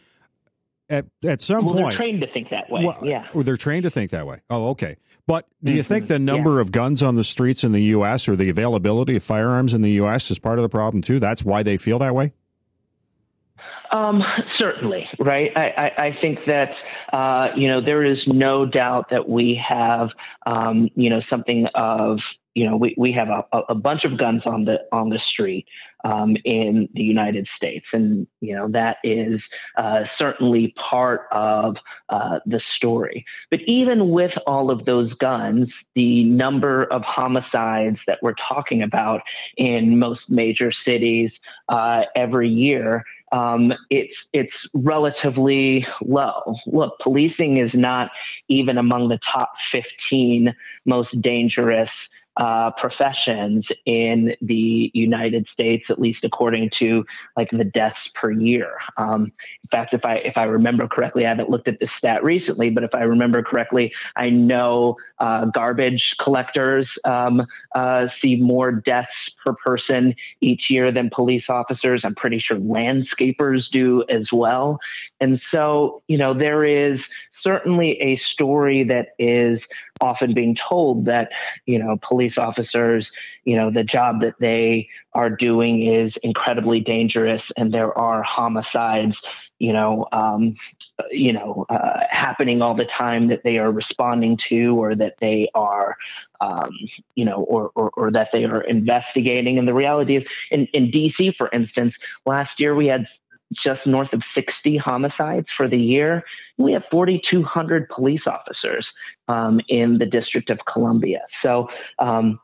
At, 0.88 1.06
at 1.24 1.40
some 1.40 1.64
well, 1.64 1.74
point, 1.74 1.96
they're 1.96 1.96
trained 1.96 2.20
to 2.20 2.26
think 2.26 2.50
that 2.50 2.68
way. 2.68 2.84
Well, 2.84 2.98
yeah, 3.02 3.28
they're 3.34 3.56
trained 3.56 3.84
to 3.84 3.90
think 3.90 4.10
that 4.10 4.26
way. 4.26 4.40
Oh, 4.50 4.70
okay. 4.70 4.96
But 5.26 5.46
do 5.62 5.72
you 5.72 5.80
mm-hmm. 5.80 5.88
think 5.88 6.06
the 6.08 6.18
number 6.18 6.56
yeah. 6.56 6.62
of 6.62 6.72
guns 6.72 7.02
on 7.02 7.14
the 7.14 7.22
streets 7.22 7.62
in 7.62 7.70
the 7.72 7.82
U.S. 7.82 8.28
or 8.28 8.34
the 8.34 8.50
availability 8.50 9.16
of 9.16 9.22
firearms 9.22 9.72
in 9.72 9.82
the 9.82 9.92
U.S. 9.92 10.30
is 10.30 10.38
part 10.40 10.58
of 10.58 10.62
the 10.62 10.68
problem 10.68 11.00
too? 11.00 11.20
That's 11.20 11.44
why 11.44 11.62
they 11.62 11.76
feel 11.76 12.00
that 12.00 12.14
way. 12.14 12.32
Um, 13.92 14.22
certainly, 14.58 15.08
right. 15.18 15.50
I, 15.56 15.64
I, 15.76 16.04
I 16.06 16.18
think 16.20 16.40
that 16.46 16.70
uh, 17.12 17.48
you 17.56 17.68
know 17.68 17.80
there 17.80 18.04
is 18.04 18.18
no 18.26 18.64
doubt 18.64 19.10
that 19.10 19.28
we 19.28 19.60
have 19.68 20.10
um, 20.46 20.88
you 20.94 21.10
know 21.10 21.20
something 21.28 21.66
of 21.74 22.18
you 22.54 22.68
know, 22.68 22.76
we, 22.76 22.94
we 22.98 23.12
have 23.12 23.28
a, 23.28 23.58
a 23.68 23.74
bunch 23.74 24.04
of 24.04 24.18
guns 24.18 24.42
on 24.44 24.64
the 24.64 24.80
on 24.90 25.08
the 25.08 25.20
street 25.32 25.66
um, 26.04 26.36
in 26.44 26.88
the 26.94 27.02
United 27.02 27.46
States, 27.56 27.86
and 27.92 28.26
you 28.40 28.56
know 28.56 28.68
that 28.70 28.96
is 29.04 29.40
uh, 29.76 30.00
certainly 30.18 30.74
part 30.90 31.26
of 31.30 31.76
uh, 32.08 32.40
the 32.46 32.60
story. 32.76 33.24
But 33.50 33.60
even 33.66 34.10
with 34.10 34.32
all 34.46 34.70
of 34.70 34.84
those 34.84 35.12
guns, 35.14 35.68
the 35.94 36.24
number 36.24 36.84
of 36.84 37.02
homicides 37.02 37.98
that 38.08 38.18
we're 38.20 38.34
talking 38.48 38.82
about 38.82 39.20
in 39.56 39.98
most 39.98 40.22
major 40.28 40.72
cities 40.84 41.30
uh, 41.68 42.02
every 42.16 42.48
year 42.48 43.04
um, 43.32 43.72
it's 43.90 44.14
it's 44.32 44.52
relatively 44.74 45.86
low. 46.02 46.56
Look, 46.66 46.98
policing 47.00 47.58
is 47.58 47.70
not 47.74 48.10
even 48.48 48.78
among 48.78 49.08
the 49.08 49.18
top 49.32 49.52
15 49.72 50.54
most 50.84 51.08
dangerous 51.20 51.90
uh, 52.40 52.70
professions 52.78 53.66
in 53.84 54.34
the 54.40 54.90
United 54.94 55.46
States, 55.52 55.84
at 55.90 56.00
least 56.00 56.20
according 56.24 56.70
to 56.78 57.04
like 57.36 57.50
the 57.50 57.64
deaths 57.64 57.98
per 58.20 58.30
year. 58.30 58.78
Um, 58.96 59.24
in 59.62 59.68
fact, 59.70 59.92
if 59.92 60.04
I 60.04 60.14
if 60.16 60.38
I 60.38 60.44
remember 60.44 60.88
correctly, 60.88 61.26
I 61.26 61.28
haven't 61.28 61.50
looked 61.50 61.68
at 61.68 61.78
this 61.78 61.90
stat 61.98 62.24
recently, 62.24 62.70
but 62.70 62.82
if 62.82 62.94
I 62.94 63.02
remember 63.02 63.42
correctly, 63.42 63.92
I 64.16 64.30
know 64.30 64.96
uh, 65.18 65.44
garbage 65.46 66.02
collectors 66.24 66.88
um, 67.04 67.46
uh, 67.74 68.06
see 68.22 68.36
more 68.36 68.72
deaths 68.72 69.08
per 69.44 69.54
person 69.64 70.14
each 70.40 70.62
year 70.70 70.90
than 70.90 71.10
police 71.14 71.44
officers. 71.50 72.00
I'm 72.04 72.14
pretty 72.14 72.42
sure 72.46 72.56
landscapers 72.56 73.64
do 73.70 74.02
as 74.08 74.28
well. 74.32 74.78
And 75.20 75.40
so, 75.52 76.02
you 76.08 76.16
know, 76.16 76.32
there 76.32 76.64
is 76.64 76.98
certainly 77.42 77.98
a 78.00 78.20
story 78.32 78.84
that 78.84 79.08
is 79.18 79.60
often 80.00 80.34
being 80.34 80.56
told 80.68 81.06
that 81.06 81.28
you 81.66 81.78
know 81.78 81.98
police 82.08 82.34
officers 82.38 83.06
you 83.44 83.56
know 83.56 83.70
the 83.70 83.84
job 83.84 84.20
that 84.22 84.34
they 84.40 84.88
are 85.12 85.30
doing 85.30 85.86
is 85.86 86.12
incredibly 86.22 86.80
dangerous 86.80 87.42
and 87.56 87.72
there 87.72 87.96
are 87.98 88.22
homicides 88.22 89.14
you 89.58 89.72
know 89.72 90.06
um, 90.12 90.56
you 91.10 91.32
know 91.32 91.66
uh, 91.68 92.00
happening 92.10 92.62
all 92.62 92.74
the 92.74 92.88
time 92.98 93.28
that 93.28 93.42
they 93.44 93.58
are 93.58 93.70
responding 93.70 94.36
to 94.48 94.74
or 94.76 94.94
that 94.94 95.14
they 95.20 95.48
are 95.54 95.96
um, 96.40 96.70
you 97.14 97.24
know 97.24 97.42
or, 97.42 97.70
or, 97.74 97.90
or 97.90 98.10
that 98.10 98.28
they 98.32 98.44
are 98.44 98.62
investigating. 98.62 99.58
And 99.58 99.68
the 99.68 99.74
reality 99.74 100.16
is 100.16 100.24
in, 100.50 100.66
in 100.72 100.90
dc 100.90 101.36
for 101.36 101.48
instance 101.52 101.94
last 102.26 102.50
year 102.58 102.74
we 102.74 102.86
had 102.86 103.06
just 103.64 103.86
north 103.86 104.12
of 104.12 104.22
60 104.34 104.76
homicides 104.76 105.46
for 105.56 105.68
the 105.68 105.78
year. 105.78 106.22
We 106.58 106.72
have 106.72 106.82
4,200 106.90 107.88
police 107.88 108.22
officers 108.26 108.86
um, 109.28 109.60
in 109.68 109.98
the 109.98 110.06
District 110.06 110.50
of 110.50 110.58
Columbia. 110.70 111.20
So, 111.42 111.68
um, 111.98 112.38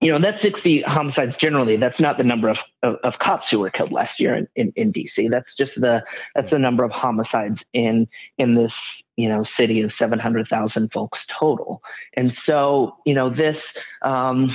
you 0.00 0.10
know, 0.10 0.18
that's 0.20 0.42
60 0.42 0.82
homicides 0.86 1.32
generally. 1.40 1.76
That's 1.76 2.00
not 2.00 2.18
the 2.18 2.24
number 2.24 2.48
of, 2.48 2.56
of, 2.82 2.96
of 3.04 3.14
cops 3.20 3.44
who 3.50 3.60
were 3.60 3.70
killed 3.70 3.92
last 3.92 4.18
year 4.18 4.34
in, 4.34 4.48
in, 4.56 4.72
in, 4.74 4.92
DC. 4.92 5.30
That's 5.30 5.46
just 5.58 5.72
the 5.76 6.02
that's 6.34 6.50
the 6.50 6.58
number 6.58 6.82
of 6.82 6.90
homicides 6.90 7.58
in 7.72 8.08
in 8.36 8.56
this 8.56 8.72
you 9.16 9.28
know 9.28 9.44
city 9.56 9.80
of 9.82 9.92
700,000 9.96 10.90
folks 10.92 11.18
total. 11.38 11.82
And 12.16 12.32
so, 12.46 12.96
you 13.06 13.14
know, 13.14 13.30
this 13.30 13.56
um, 14.02 14.50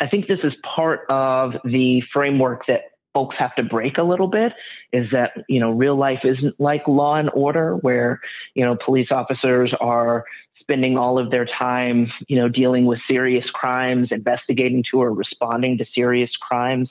I 0.00 0.06
think 0.06 0.28
this 0.28 0.40
is 0.42 0.54
part 0.62 1.00
of 1.10 1.52
the 1.64 2.02
framework 2.12 2.66
that 2.66 2.89
folks 3.12 3.36
have 3.38 3.54
to 3.56 3.62
break 3.62 3.98
a 3.98 4.02
little 4.02 4.28
bit 4.28 4.52
is 4.92 5.10
that 5.12 5.32
you 5.48 5.60
know 5.60 5.70
real 5.70 5.96
life 5.96 6.20
isn't 6.24 6.58
like 6.60 6.86
law 6.86 7.16
and 7.16 7.30
order 7.34 7.76
where 7.76 8.20
you 8.54 8.64
know 8.64 8.76
police 8.84 9.08
officers 9.10 9.74
are 9.80 10.24
spending 10.60 10.96
all 10.96 11.18
of 11.18 11.30
their 11.30 11.46
time 11.46 12.10
you 12.28 12.36
know 12.36 12.48
dealing 12.48 12.86
with 12.86 13.00
serious 13.08 13.48
crimes 13.50 14.08
investigating 14.10 14.84
to 14.90 15.00
or 15.00 15.12
responding 15.12 15.78
to 15.78 15.86
serious 15.94 16.30
crimes. 16.40 16.88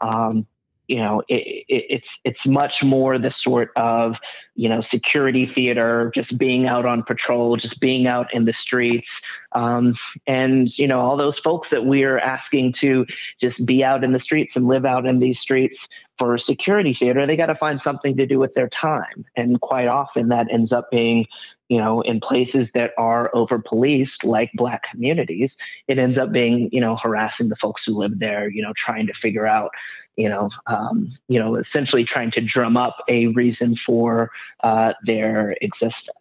Um, 0.00 0.46
you 0.88 0.96
know 0.96 1.22
it, 1.28 1.64
it, 1.68 1.84
it's 1.88 2.06
it's 2.24 2.46
much 2.46 2.72
more 2.82 3.18
the 3.18 3.32
sort 3.42 3.70
of 3.76 4.14
you 4.54 4.68
know 4.68 4.82
security 4.90 5.50
theater 5.54 6.12
just 6.14 6.36
being 6.38 6.66
out 6.66 6.84
on 6.84 7.02
patrol 7.02 7.56
just 7.56 7.78
being 7.80 8.06
out 8.06 8.26
in 8.32 8.44
the 8.44 8.54
streets. 8.64 9.08
Um, 9.52 9.94
and 10.26 10.70
you 10.76 10.88
know 10.88 11.00
all 11.00 11.16
those 11.16 11.38
folks 11.44 11.68
that 11.70 11.84
we're 11.84 12.18
asking 12.18 12.74
to 12.80 13.06
just 13.40 13.64
be 13.64 13.84
out 13.84 14.04
in 14.04 14.12
the 14.12 14.20
streets 14.20 14.52
and 14.54 14.66
live 14.66 14.84
out 14.84 15.06
in 15.06 15.18
these 15.18 15.36
streets 15.42 15.76
for 16.18 16.38
security 16.38 16.96
theater 16.98 17.26
they 17.26 17.36
got 17.36 17.46
to 17.46 17.54
find 17.54 17.80
something 17.82 18.16
to 18.16 18.26
do 18.26 18.38
with 18.38 18.54
their 18.54 18.68
time. 18.80 19.24
And 19.36 19.60
quite 19.60 19.88
often 19.88 20.28
that 20.28 20.46
ends 20.52 20.72
up 20.72 20.90
being 20.90 21.26
you 21.72 21.78
know, 21.78 22.02
in 22.02 22.20
places 22.20 22.68
that 22.74 22.90
are 22.98 23.34
over 23.34 23.58
policed, 23.58 24.24
like 24.24 24.50
black 24.52 24.82
communities, 24.90 25.48
it 25.88 25.98
ends 25.98 26.18
up 26.18 26.30
being, 26.30 26.68
you 26.70 26.82
know, 26.82 26.98
harassing 27.02 27.48
the 27.48 27.56
folks 27.62 27.80
who 27.86 27.96
live 27.96 28.18
there, 28.18 28.50
you 28.50 28.60
know, 28.60 28.74
trying 28.76 29.06
to 29.06 29.14
figure 29.22 29.46
out, 29.46 29.70
you 30.16 30.28
know, 30.28 30.50
um, 30.66 31.16
you 31.28 31.38
know, 31.38 31.56
essentially 31.56 32.04
trying 32.04 32.30
to 32.32 32.40
drum 32.40 32.76
up 32.76 32.96
a 33.08 33.28
reason 33.28 33.76
for 33.86 34.30
uh, 34.62 34.92
their 35.06 35.56
existence. 35.60 36.16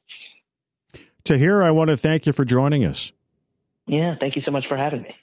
Tahir, 1.23 1.61
I 1.61 1.71
want 1.71 1.89
to 1.89 1.97
thank 1.97 2.25
you 2.25 2.33
for 2.33 2.45
joining 2.45 2.83
us. 2.85 3.11
Yeah, 3.87 4.15
thank 4.19 4.35
you 4.35 4.41
so 4.43 4.51
much 4.51 4.65
for 4.67 4.77
having 4.77 5.01
me. 5.01 5.15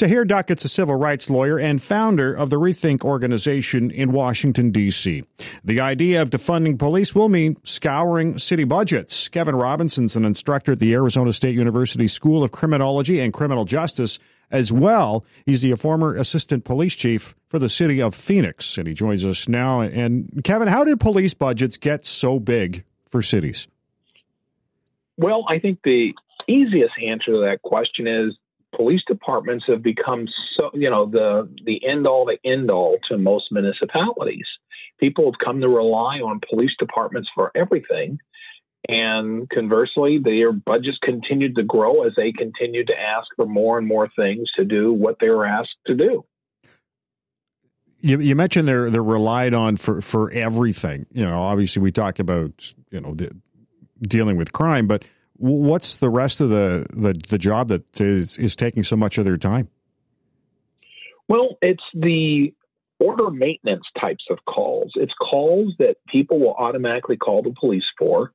Tahir 0.00 0.24
Duckett's 0.24 0.64
a 0.64 0.68
civil 0.68 0.94
rights 0.94 1.28
lawyer 1.28 1.58
and 1.58 1.82
founder 1.82 2.32
of 2.32 2.48
the 2.48 2.56
Rethink 2.56 3.04
organization 3.04 3.90
in 3.90 4.12
Washington, 4.12 4.70
D.C. 4.70 5.24
The 5.62 5.80
idea 5.80 6.22
of 6.22 6.30
defunding 6.30 6.78
police 6.78 7.14
will 7.14 7.28
mean 7.28 7.58
scouring 7.64 8.38
city 8.38 8.64
budgets. 8.64 9.28
Kevin 9.28 9.56
Robinson's 9.56 10.16
an 10.16 10.24
instructor 10.24 10.72
at 10.72 10.78
the 10.78 10.94
Arizona 10.94 11.34
State 11.34 11.54
University 11.54 12.06
School 12.06 12.42
of 12.42 12.50
Criminology 12.50 13.20
and 13.20 13.34
Criminal 13.34 13.66
Justice 13.66 14.18
as 14.50 14.72
well. 14.72 15.24
He's 15.46 15.62
the 15.62 15.74
former 15.76 16.14
assistant 16.14 16.64
police 16.64 16.94
chief 16.94 17.34
for 17.48 17.58
the 17.58 17.68
city 17.68 18.00
of 18.00 18.14
Phoenix, 18.14 18.78
and 18.78 18.86
he 18.86 18.94
joins 18.94 19.24
us 19.26 19.48
now. 19.48 19.80
And 19.80 20.42
Kevin, 20.44 20.68
how 20.68 20.84
did 20.84 21.00
police 21.00 21.34
budgets 21.34 21.76
get 21.76 22.04
so 22.04 22.38
big 22.40 22.84
for 23.04 23.22
cities? 23.22 23.68
Well, 25.16 25.44
I 25.48 25.58
think 25.58 25.80
the 25.84 26.14
easiest 26.48 26.94
answer 26.98 27.32
to 27.32 27.40
that 27.40 27.62
question 27.62 28.06
is 28.06 28.36
police 28.74 29.02
departments 29.06 29.64
have 29.66 29.82
become 29.82 30.26
so 30.56 30.70
you 30.74 30.88
know 30.88 31.06
the 31.06 31.48
the 31.64 31.84
end 31.84 32.06
all 32.06 32.24
the 32.24 32.38
end 32.44 32.70
all 32.70 32.98
to 33.08 33.18
most 33.18 33.50
municipalities 33.50 34.46
people 34.98 35.24
have 35.24 35.38
come 35.44 35.60
to 35.60 35.68
rely 35.68 36.20
on 36.20 36.40
police 36.48 36.72
departments 36.78 37.28
for 37.34 37.50
everything 37.54 38.18
and 38.88 39.48
conversely 39.50 40.18
their 40.18 40.52
budgets 40.52 40.98
continued 41.02 41.54
to 41.56 41.62
grow 41.62 42.02
as 42.02 42.12
they 42.16 42.32
continued 42.32 42.86
to 42.86 42.98
ask 42.98 43.28
for 43.36 43.46
more 43.46 43.78
and 43.78 43.86
more 43.86 44.08
things 44.16 44.48
to 44.56 44.64
do 44.64 44.92
what 44.92 45.16
they 45.20 45.28
were 45.28 45.46
asked 45.46 45.76
to 45.86 45.94
do 45.94 46.24
you, 48.00 48.18
you 48.18 48.34
mentioned 48.34 48.66
they're 48.66 48.90
they're 48.90 49.02
relied 49.02 49.52
on 49.52 49.76
for 49.76 50.00
for 50.00 50.30
everything 50.32 51.04
you 51.12 51.24
know 51.24 51.40
obviously 51.40 51.82
we 51.82 51.92
talk 51.92 52.18
about 52.18 52.72
you 52.90 53.00
know 53.00 53.14
the, 53.14 53.30
dealing 54.02 54.36
with 54.36 54.52
crime 54.52 54.86
but 54.86 55.04
what's 55.40 55.96
the 55.96 56.10
rest 56.10 56.40
of 56.40 56.50
the, 56.50 56.86
the, 56.92 57.18
the 57.28 57.38
job 57.38 57.68
that 57.68 58.00
is, 58.00 58.36
is 58.36 58.54
taking 58.54 58.82
so 58.82 58.94
much 58.94 59.16
of 59.16 59.24
their 59.24 59.38
time? 59.38 59.68
Well, 61.28 61.56
it's 61.62 61.82
the 61.94 62.52
order 62.98 63.30
maintenance 63.30 63.86
types 63.98 64.24
of 64.30 64.38
calls. 64.46 64.92
It's 64.96 65.14
calls 65.14 65.74
that 65.78 65.96
people 66.08 66.38
will 66.38 66.54
automatically 66.54 67.16
call 67.16 67.42
the 67.42 67.54
police 67.58 67.84
for. 67.98 68.32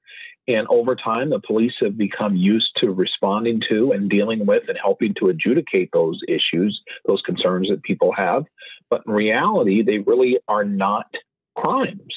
And 0.48 0.68
over 0.68 0.96
time, 0.96 1.32
the 1.32 1.40
police 1.40 1.74
have 1.82 1.98
become 1.98 2.36
used 2.36 2.72
to 2.78 2.92
responding 2.92 3.62
to 3.70 3.92
and 3.92 4.10
dealing 4.10 4.46
with 4.46 4.64
and 4.68 4.78
helping 4.78 5.14
to 5.16 5.30
adjudicate 5.30 5.90
those 5.92 6.20
issues, 6.28 6.80
those 7.08 7.22
concerns 7.22 7.70
that 7.70 7.84
people 7.84 8.14
have. 8.16 8.44
But 8.90 9.02
in 9.08 9.14
reality, 9.14 9.82
they 9.82 10.00
really 10.00 10.38
are 10.48 10.64
not 10.64 11.08
crimes. 11.56 12.14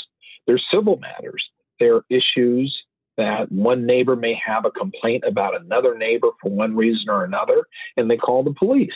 They're 0.46 0.60
civil 0.70 0.98
matters. 0.98 1.42
They're 1.80 2.02
issues 2.10 2.76
that 3.16 3.50
one 3.50 3.86
neighbor 3.86 4.14
may 4.14 4.40
have 4.44 4.64
a 4.64 4.70
complaint 4.70 5.24
about 5.26 5.60
another 5.60 5.96
neighbor 5.96 6.28
for 6.40 6.50
one 6.50 6.76
reason 6.76 7.08
or 7.08 7.24
another, 7.24 7.64
and 7.96 8.10
they 8.10 8.16
call 8.16 8.44
the 8.44 8.54
police. 8.54 8.92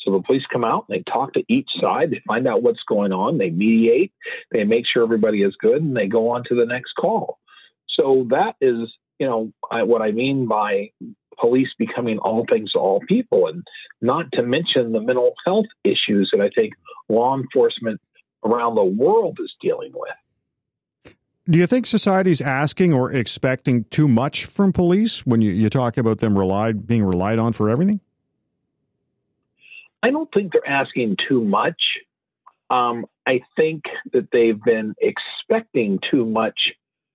So 0.00 0.12
the 0.12 0.22
police 0.22 0.44
come 0.52 0.64
out 0.64 0.86
and 0.88 0.96
they 0.96 1.10
talk 1.10 1.32
to 1.32 1.42
each 1.48 1.68
side, 1.80 2.10
they 2.10 2.22
find 2.28 2.46
out 2.46 2.62
what's 2.62 2.82
going 2.88 3.12
on, 3.12 3.38
they 3.38 3.50
mediate, 3.50 4.12
they 4.52 4.62
make 4.62 4.84
sure 4.86 5.02
everybody 5.02 5.42
is 5.42 5.56
good, 5.60 5.82
and 5.82 5.96
they 5.96 6.06
go 6.06 6.30
on 6.30 6.44
to 6.44 6.54
the 6.54 6.64
next 6.64 6.92
call. 6.92 7.40
So 7.96 8.26
that 8.30 8.56
is 8.60 8.92
you 9.18 9.26
know, 9.26 9.52
I, 9.70 9.82
what 9.82 10.02
I 10.02 10.10
mean 10.10 10.46
by 10.46 10.90
police 11.38 11.68
becoming 11.78 12.18
all 12.18 12.46
things 12.48 12.72
to 12.72 12.78
all 12.78 13.00
people, 13.08 13.46
and 13.46 13.66
not 14.00 14.26
to 14.32 14.42
mention 14.42 14.92
the 14.92 15.00
mental 15.00 15.34
health 15.46 15.66
issues 15.84 16.30
that 16.32 16.40
I 16.40 16.50
think 16.50 16.74
law 17.08 17.36
enforcement 17.36 18.00
around 18.44 18.74
the 18.74 18.84
world 18.84 19.38
is 19.42 19.52
dealing 19.60 19.92
with. 19.94 21.14
Do 21.48 21.58
you 21.58 21.66
think 21.66 21.86
society's 21.86 22.40
asking 22.40 22.92
or 22.92 23.12
expecting 23.12 23.84
too 23.84 24.08
much 24.08 24.46
from 24.46 24.72
police 24.72 25.24
when 25.24 25.42
you, 25.42 25.52
you 25.52 25.70
talk 25.70 25.96
about 25.96 26.18
them 26.18 26.36
relied 26.36 26.86
being 26.86 27.04
relied 27.04 27.38
on 27.38 27.52
for 27.52 27.68
everything? 27.70 28.00
I 30.02 30.10
don't 30.10 30.28
think 30.32 30.52
they're 30.52 30.68
asking 30.68 31.16
too 31.28 31.44
much. 31.44 31.80
Um, 32.68 33.06
I 33.26 33.42
think 33.56 33.84
that 34.12 34.28
they've 34.32 34.60
been 34.60 34.94
expecting 35.00 36.00
too 36.10 36.26
much 36.26 36.58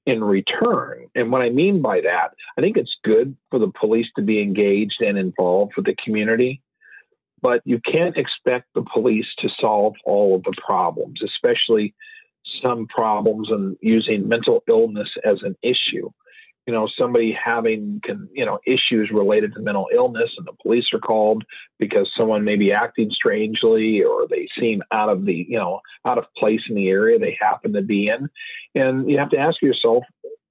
in 0.06 0.24
return. 0.24 1.08
And 1.16 1.32
what 1.32 1.42
I 1.42 1.50
mean 1.50 1.82
by 1.82 2.02
that, 2.02 2.34
I 2.58 2.62
think 2.62 2.78
it's 2.78 2.96
good 3.04 3.36
for 3.50 3.60
the 3.60 3.72
police 3.80 4.08
to 4.16 4.22
be 4.22 4.42
engaged 4.42 5.02
and 5.02 5.18
involved 5.18 5.74
with 5.76 5.86
the 5.86 5.96
community, 6.04 6.62
but 7.42 7.62
you 7.66 7.80
can't 7.80 8.18
expect 8.18 8.68
the 8.74 8.86
police 8.94 9.28
to 9.40 9.50
solve 9.60 9.96
all 10.06 10.36
of 10.36 10.44
the 10.44 10.54
problems, 10.66 11.22
especially 11.24 11.94
some 12.64 12.88
problems 12.88 13.50
and 13.52 13.78
using 13.82 14.28
mental 14.28 14.64
illness 14.68 15.10
as 15.24 15.42
an 15.44 15.56
issue 15.62 16.10
you 16.72 16.78
know 16.78 16.88
somebody 16.98 17.34
having 17.34 18.00
can, 18.02 18.30
you 18.32 18.46
know 18.46 18.58
issues 18.66 19.12
related 19.12 19.54
to 19.54 19.60
mental 19.60 19.90
illness 19.94 20.30
and 20.38 20.48
the 20.48 20.54
police 20.64 20.86
are 20.94 21.00
called 21.00 21.44
because 21.80 22.10
someone 22.18 22.46
may 22.46 22.56
be 22.56 22.72
acting 22.72 23.12
strangely 23.12 24.02
or 24.02 24.26
they 24.30 24.48
seem 24.58 24.82
out 24.94 25.10
of 25.10 25.26
the 25.26 25.46
you 25.50 25.58
know 25.58 25.82
out 26.08 26.18
of 26.18 26.24
place 26.38 26.62
in 26.70 26.76
the 26.76 26.88
area 26.88 27.20
they 27.20 27.38
happen 27.42 27.74
to 27.74 27.82
be 27.82 28.08
in. 28.08 28.30
And 28.74 29.12
you 29.12 29.18
have 29.18 29.32
to 29.32 29.38
ask 29.38 29.62
yourself 29.62 30.06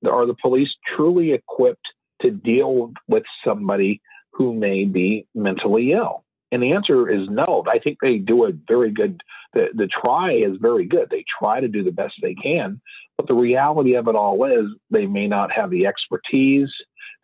are 0.06 0.26
the 0.26 0.36
police 0.42 0.68
truly 0.94 1.32
equipped 1.32 1.88
to 2.20 2.30
deal 2.30 2.92
with 3.08 3.22
somebody 3.42 4.02
who 4.30 4.52
may 4.52 4.84
be 4.84 5.26
mentally 5.34 5.92
ill 5.92 6.22
and 6.52 6.62
the 6.62 6.72
answer 6.72 7.08
is 7.08 7.28
no. 7.28 7.64
I 7.68 7.78
think 7.78 7.98
they 8.00 8.18
do 8.18 8.44
a 8.44 8.52
very 8.68 8.90
good. 8.90 9.22
The 9.54 9.68
the 9.74 9.88
try 9.88 10.32
is 10.32 10.56
very 10.60 10.86
good. 10.86 11.08
They 11.10 11.24
try 11.38 11.60
to 11.60 11.68
do 11.68 11.82
the 11.82 11.92
best 11.92 12.14
they 12.22 12.34
can, 12.34 12.80
but 13.16 13.26
the 13.26 13.34
reality 13.34 13.94
of 13.94 14.08
it 14.08 14.14
all 14.14 14.44
is 14.44 14.66
they 14.90 15.06
may 15.06 15.26
not 15.26 15.52
have 15.52 15.70
the 15.70 15.86
expertise, 15.86 16.70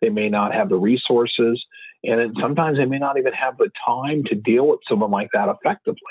they 0.01 0.09
may 0.09 0.29
not 0.29 0.53
have 0.53 0.69
the 0.69 0.77
resources, 0.77 1.63
and 2.03 2.35
sometimes 2.41 2.77
they 2.77 2.85
may 2.85 2.99
not 2.99 3.17
even 3.17 3.33
have 3.33 3.57
the 3.57 3.71
time 3.85 4.23
to 4.25 4.35
deal 4.35 4.67
with 4.67 4.79
someone 4.87 5.11
like 5.11 5.29
that 5.33 5.49
effectively. 5.49 6.01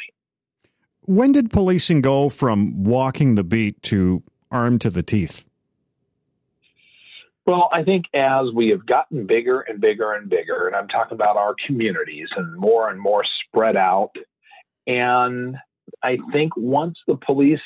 When 1.03 1.33
did 1.33 1.51
policing 1.51 2.01
go 2.01 2.29
from 2.29 2.83
walking 2.83 3.37
the 3.37 3.45
beat 3.45 3.81
to 3.85 4.23
armed 4.51 4.81
to 4.81 4.91
the 4.91 5.03
teeth? 5.03 5.47
Well, 7.47 7.69
I 7.73 7.85
think 7.85 8.07
as 8.13 8.53
we 8.53 8.71
have 8.71 8.85
gotten 8.87 9.25
bigger 9.27 9.61
and 9.61 9.81
bigger 9.81 10.13
and 10.15 10.29
bigger, 10.29 10.67
and 10.67 10.75
I'm 10.75 10.89
talking 10.89 11.15
about 11.15 11.37
our 11.37 11.55
communities 11.65 12.29
and 12.37 12.57
more 12.57 12.91
and 12.91 13.01
more 13.01 13.25
spread 13.47 13.77
out, 13.77 14.17
and 14.89 15.57
I 16.03 16.19
think 16.33 16.57
once 16.57 16.99
the 17.07 17.17
police 17.17 17.61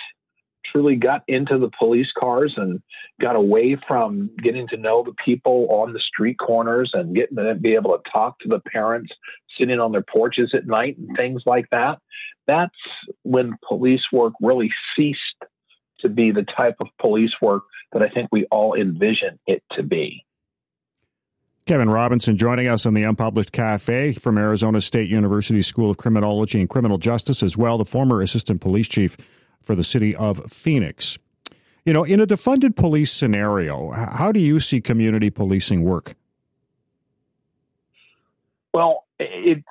truly 0.67 0.97
got 0.97 1.23
into 1.27 1.59
the 1.59 1.71
police 1.79 2.13
cars 2.17 2.53
and 2.59 2.83
got 3.21 3.37
away 3.37 3.77
from 3.89 4.31
getting 4.43 4.69
to 4.69 4.77
know 4.77 5.03
the 5.03 5.15
people 5.25 5.67
on 5.71 5.95
the 5.95 6.01
street 6.01 6.37
corners 6.39 6.91
and 6.93 7.17
getting 7.17 7.37
to 7.37 7.55
be 7.55 7.75
able 7.75 7.97
to 7.97 8.11
talk 8.11 8.39
to 8.41 8.49
the 8.49 8.61
parents 8.61 9.11
sitting 9.59 9.81
on 9.81 9.93
their 9.93 10.03
porches 10.03 10.51
at 10.55 10.67
night 10.67 10.99
and 10.99 11.17
things 11.17 11.43
like 11.47 11.69
that, 11.71 11.99
that's 12.47 12.77
when 13.23 13.57
police 13.67 14.03
work 14.13 14.35
really 14.43 14.71
ceased 14.95 15.19
to 16.01 16.09
be 16.09 16.31
the 16.31 16.45
type 16.45 16.77
of 16.81 16.89
police 17.01 17.33
work 17.41 17.63
that 17.93 18.03
I 18.03 18.09
think 18.09 18.29
we 18.33 18.45
all 18.47 18.75
envision 18.75 19.39
it 19.47 19.63
to 19.73 19.83
be. 19.83 20.25
Kevin 21.67 21.91
Robinson 21.91 22.37
joining 22.37 22.67
us 22.67 22.85
on 22.85 22.95
the 22.95 23.05
Unpublished 23.05 23.53
Cafe 23.53 24.15
from 24.15 24.39
Arizona 24.39 24.81
State 24.81 25.09
University 25.09 25.63
School 25.63 25.91
of 25.91 25.99
Criminology 25.99 26.59
and 26.59 26.69
Criminal 26.69 26.99
Justice, 26.99 27.43
as 27.43 27.57
well, 27.57 27.79
the 27.79 27.85
former 27.85 28.23
assistant 28.23 28.61
police 28.61 28.89
chief 28.89 29.17
for 29.63 29.75
the 29.75 29.85
city 29.85 30.17
of 30.17 30.45
Phoenix. 30.51 31.19
You 31.85 31.93
know, 31.93 32.05
in 32.05 32.21
a 32.21 32.27
defunded 32.27 32.77
police 32.77 33.13
scenario, 33.13 33.91
how 33.91 34.33
do 34.33 34.41
you 34.41 34.59
see 34.61 34.81
community 34.81 35.31
policing 35.31 35.85
work? 35.85 36.15
Well, 38.73 39.05
it's 39.19 39.65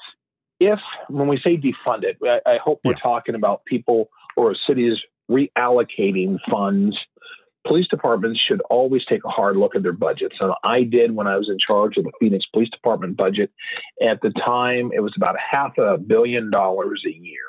if 0.59 0.79
when 1.07 1.27
we 1.27 1.39
say 1.39 1.57
defunded, 1.57 2.15
I, 2.23 2.39
I 2.45 2.57
hope 2.57 2.81
we're 2.83 2.91
yeah. 2.91 2.99
talking 2.99 3.35
about 3.35 3.65
people 3.65 4.09
or 4.35 4.55
cities 4.67 4.97
reallocating 5.29 6.37
funds. 6.49 6.97
Police 7.67 7.87
departments 7.87 8.39
should 8.39 8.61
always 8.69 9.05
take 9.05 9.23
a 9.25 9.29
hard 9.29 9.57
look 9.57 9.75
at 9.75 9.83
their 9.83 9.93
budgets. 9.93 10.37
And 10.39 10.53
I 10.63 10.83
did 10.83 11.15
when 11.15 11.27
I 11.27 11.35
was 11.35 11.49
in 11.49 11.57
charge 11.59 11.97
of 11.97 12.05
the 12.05 12.11
Phoenix 12.19 12.45
Police 12.53 12.69
Department 12.69 13.17
budget. 13.17 13.51
At 14.01 14.21
the 14.21 14.31
time, 14.31 14.91
it 14.93 15.01
was 15.01 15.13
about 15.17 15.35
half 15.37 15.77
a 15.77 15.97
billion 15.97 16.51
dollars 16.51 17.03
a 17.05 17.11
year. 17.11 17.43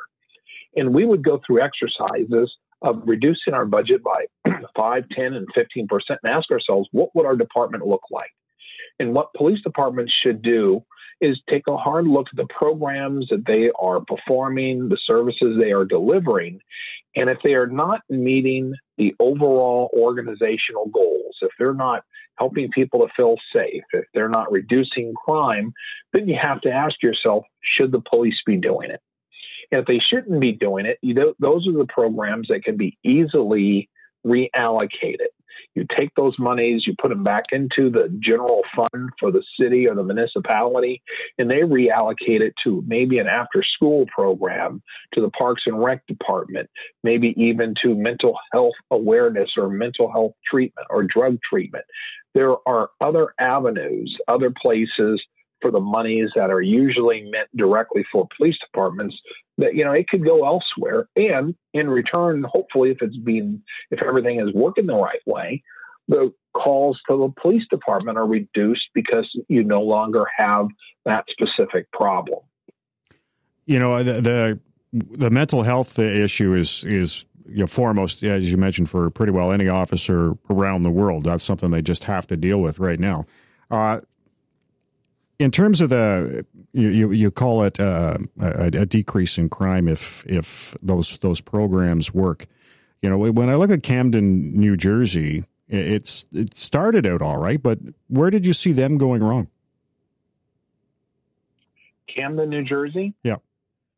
And 0.76 0.94
we 0.94 1.04
would 1.04 1.24
go 1.24 1.40
through 1.46 1.62
exercises 1.62 2.52
of 2.82 3.02
reducing 3.04 3.54
our 3.54 3.66
budget 3.66 4.02
by 4.02 4.26
5, 4.76 5.04
10, 5.10 5.34
and 5.34 5.46
15% 5.54 5.88
and 6.08 6.18
ask 6.24 6.50
ourselves, 6.50 6.88
what 6.92 7.14
would 7.14 7.26
our 7.26 7.36
department 7.36 7.86
look 7.86 8.02
like? 8.10 8.30
And 8.98 9.14
what 9.14 9.32
police 9.34 9.60
departments 9.62 10.12
should 10.22 10.42
do 10.42 10.84
is 11.20 11.38
take 11.48 11.66
a 11.68 11.76
hard 11.76 12.06
look 12.06 12.28
at 12.30 12.36
the 12.36 12.46
programs 12.46 13.28
that 13.28 13.44
they 13.46 13.70
are 13.78 14.00
performing, 14.00 14.88
the 14.88 14.98
services 15.04 15.58
they 15.58 15.72
are 15.72 15.84
delivering. 15.84 16.60
And 17.16 17.28
if 17.28 17.38
they 17.42 17.54
are 17.54 17.66
not 17.66 18.02
meeting 18.08 18.74
the 18.96 19.14
overall 19.18 19.90
organizational 19.94 20.86
goals, 20.86 21.36
if 21.42 21.50
they're 21.58 21.74
not 21.74 22.04
helping 22.38 22.70
people 22.70 23.06
to 23.06 23.12
feel 23.14 23.36
safe, 23.52 23.82
if 23.92 24.04
they're 24.14 24.28
not 24.28 24.50
reducing 24.50 25.12
crime, 25.14 25.72
then 26.12 26.28
you 26.28 26.36
have 26.40 26.60
to 26.62 26.70
ask 26.70 27.02
yourself 27.02 27.44
should 27.62 27.92
the 27.92 28.00
police 28.00 28.40
be 28.46 28.56
doing 28.56 28.90
it? 28.90 29.00
And 29.72 29.80
if 29.80 29.86
they 29.86 29.98
shouldn't 29.98 30.40
be 30.40 30.52
doing 30.52 30.86
it, 30.86 30.98
you 31.02 31.14
know, 31.14 31.34
those 31.38 31.66
are 31.68 31.72
the 31.72 31.86
programs 31.86 32.48
that 32.48 32.64
can 32.64 32.76
be 32.76 32.96
easily 33.04 33.88
reallocated. 34.26 35.28
You 35.74 35.86
take 35.96 36.14
those 36.14 36.38
monies, 36.38 36.86
you 36.86 36.94
put 37.00 37.08
them 37.08 37.24
back 37.24 37.44
into 37.52 37.90
the 37.90 38.08
general 38.20 38.62
fund 38.74 39.10
for 39.18 39.30
the 39.30 39.42
city 39.58 39.88
or 39.88 39.94
the 39.94 40.02
municipality, 40.02 41.02
and 41.38 41.50
they 41.50 41.60
reallocate 41.60 42.40
it 42.40 42.54
to 42.64 42.82
maybe 42.86 43.18
an 43.18 43.26
after 43.26 43.62
school 43.62 44.06
program, 44.14 44.82
to 45.14 45.20
the 45.20 45.30
Parks 45.30 45.62
and 45.66 45.82
Rec 45.82 46.06
department, 46.06 46.68
maybe 47.02 47.34
even 47.36 47.74
to 47.82 47.94
mental 47.94 48.38
health 48.52 48.74
awareness 48.90 49.50
or 49.56 49.68
mental 49.68 50.10
health 50.10 50.32
treatment 50.50 50.86
or 50.90 51.02
drug 51.02 51.38
treatment. 51.48 51.84
There 52.34 52.56
are 52.68 52.90
other 53.00 53.34
avenues, 53.38 54.16
other 54.28 54.50
places 54.50 55.20
for 55.60 55.70
the 55.70 55.80
monies 55.80 56.30
that 56.34 56.50
are 56.50 56.62
usually 56.62 57.22
meant 57.22 57.48
directly 57.56 58.04
for 58.10 58.28
police 58.36 58.56
departments 58.64 59.16
that 59.58 59.74
you 59.74 59.84
know 59.84 59.92
it 59.92 60.08
could 60.08 60.24
go 60.24 60.46
elsewhere 60.46 61.08
and 61.16 61.54
in 61.74 61.88
return 61.88 62.44
hopefully 62.50 62.90
if 62.90 62.98
it's 63.02 63.16
being 63.18 63.62
if 63.90 64.02
everything 64.02 64.40
is 64.40 64.52
working 64.54 64.86
the 64.86 64.94
right 64.94 65.20
way 65.26 65.62
the 66.08 66.32
calls 66.54 66.98
to 67.08 67.16
the 67.16 67.32
police 67.40 67.64
department 67.70 68.18
are 68.18 68.26
reduced 68.26 68.88
because 68.94 69.28
you 69.48 69.62
no 69.62 69.82
longer 69.82 70.24
have 70.36 70.66
that 71.04 71.24
specific 71.30 71.90
problem 71.92 72.40
you 73.66 73.78
know 73.78 74.02
the 74.02 74.20
the, 74.20 74.60
the 74.92 75.30
mental 75.30 75.62
health 75.62 75.98
issue 75.98 76.54
is 76.54 76.84
is 76.84 77.24
you 77.50 77.58
know, 77.58 77.66
foremost, 77.66 78.22
as 78.22 78.50
you 78.50 78.56
mentioned, 78.56 78.88
for 78.88 79.10
pretty 79.10 79.32
well 79.32 79.50
any 79.50 79.68
officer 79.68 80.34
around 80.48 80.82
the 80.82 80.90
world. 80.90 81.24
That's 81.24 81.42
something 81.42 81.70
they 81.70 81.82
just 81.82 82.04
have 82.04 82.26
to 82.28 82.36
deal 82.36 82.60
with 82.60 82.78
right 82.78 82.98
now. 82.98 83.24
Uh, 83.70 84.00
in 85.40 85.50
terms 85.50 85.80
of 85.80 85.88
the 85.88 86.44
you 86.72 87.10
you 87.10 87.30
call 87.30 87.64
it 87.64 87.80
uh, 87.80 88.18
a, 88.40 88.66
a, 88.66 88.86
decrease 88.86 89.38
in 89.38 89.48
crime 89.48 89.88
if 89.88 90.24
if 90.26 90.76
those 90.82 91.18
those 91.18 91.40
programs 91.40 92.14
work. 92.14 92.46
You 93.00 93.08
know, 93.08 93.18
when 93.18 93.48
I 93.48 93.54
look 93.54 93.70
at 93.70 93.82
Camden, 93.82 94.52
New 94.52 94.76
Jersey, 94.76 95.44
it's 95.66 96.26
it 96.32 96.54
started 96.56 97.06
out 97.06 97.22
all 97.22 97.38
right, 97.38 97.60
but 97.60 97.78
where 98.08 98.28
did 98.28 98.44
you 98.44 98.52
see 98.52 98.72
them 98.72 98.98
going 98.98 99.22
wrong? 99.24 99.48
Camden, 102.14 102.50
New 102.50 102.62
Jersey. 102.62 103.14
Yeah, 103.24 103.36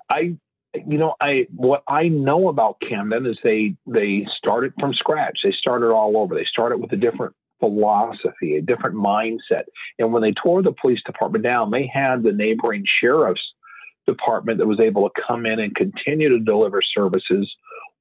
I 0.08 0.36
you 0.74 0.98
know 0.98 1.16
I 1.20 1.48
what 1.56 1.82
I 1.88 2.06
know 2.06 2.48
about 2.48 2.80
Camden 2.88 3.26
is 3.26 3.36
they 3.42 3.74
they 3.88 4.28
started 4.38 4.74
from 4.78 4.94
scratch. 4.94 5.40
They 5.42 5.52
started 5.58 5.90
all 5.90 6.16
over. 6.16 6.36
They 6.36 6.46
started 6.48 6.78
with 6.78 6.92
a 6.92 6.96
different 6.96 7.34
philosophy, 7.62 8.56
a 8.56 8.60
different 8.60 8.96
mindset. 8.96 9.64
And 10.00 10.12
when 10.12 10.20
they 10.20 10.32
tore 10.32 10.62
the 10.62 10.72
police 10.72 11.00
department 11.06 11.44
down, 11.44 11.70
they 11.70 11.88
had 11.92 12.24
the 12.24 12.32
neighboring 12.32 12.84
sheriff's 13.00 13.54
department 14.04 14.58
that 14.58 14.66
was 14.66 14.80
able 14.80 15.08
to 15.08 15.22
come 15.28 15.46
in 15.46 15.60
and 15.60 15.72
continue 15.76 16.28
to 16.28 16.40
deliver 16.40 16.82
services 16.82 17.48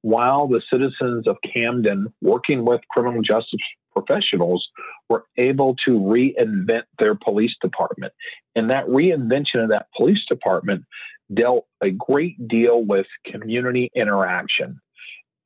while 0.00 0.48
the 0.48 0.60
citizens 0.68 1.28
of 1.28 1.36
Camden, 1.54 2.12
working 2.20 2.64
with 2.64 2.80
criminal 2.90 3.22
justice 3.22 3.60
professionals, 3.92 4.66
were 5.08 5.24
able 5.36 5.76
to 5.84 5.92
reinvent 5.92 6.82
their 6.98 7.14
police 7.14 7.54
department. 7.60 8.12
And 8.56 8.68
that 8.70 8.86
reinvention 8.86 9.62
of 9.62 9.68
that 9.68 9.86
police 9.96 10.24
department 10.28 10.84
dealt 11.32 11.66
a 11.80 11.90
great 11.90 12.48
deal 12.48 12.82
with 12.82 13.06
community 13.26 13.92
interaction. 13.94 14.80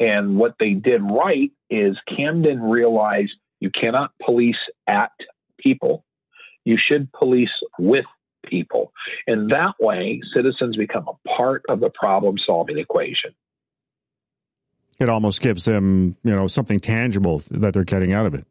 And 0.00 0.38
what 0.38 0.54
they 0.58 0.72
did 0.72 1.02
right 1.02 1.50
is 1.68 1.98
Camden 2.08 2.62
realized 2.62 3.34
you 3.60 3.70
cannot 3.70 4.12
police 4.24 4.58
at 4.86 5.12
people. 5.58 6.04
You 6.64 6.76
should 6.78 7.12
police 7.12 7.50
with 7.78 8.04
people. 8.44 8.92
And 9.26 9.50
that 9.50 9.74
way, 9.80 10.20
citizens 10.34 10.76
become 10.76 11.08
a 11.08 11.28
part 11.28 11.62
of 11.68 11.80
the 11.80 11.90
problem 11.90 12.36
solving 12.44 12.78
equation. 12.78 13.32
It 14.98 15.08
almost 15.08 15.42
gives 15.42 15.64
them, 15.64 16.16
you 16.22 16.34
know, 16.34 16.46
something 16.46 16.80
tangible 16.80 17.42
that 17.50 17.74
they're 17.74 17.84
getting 17.84 18.12
out 18.12 18.26
of 18.26 18.34
it. 18.34 18.46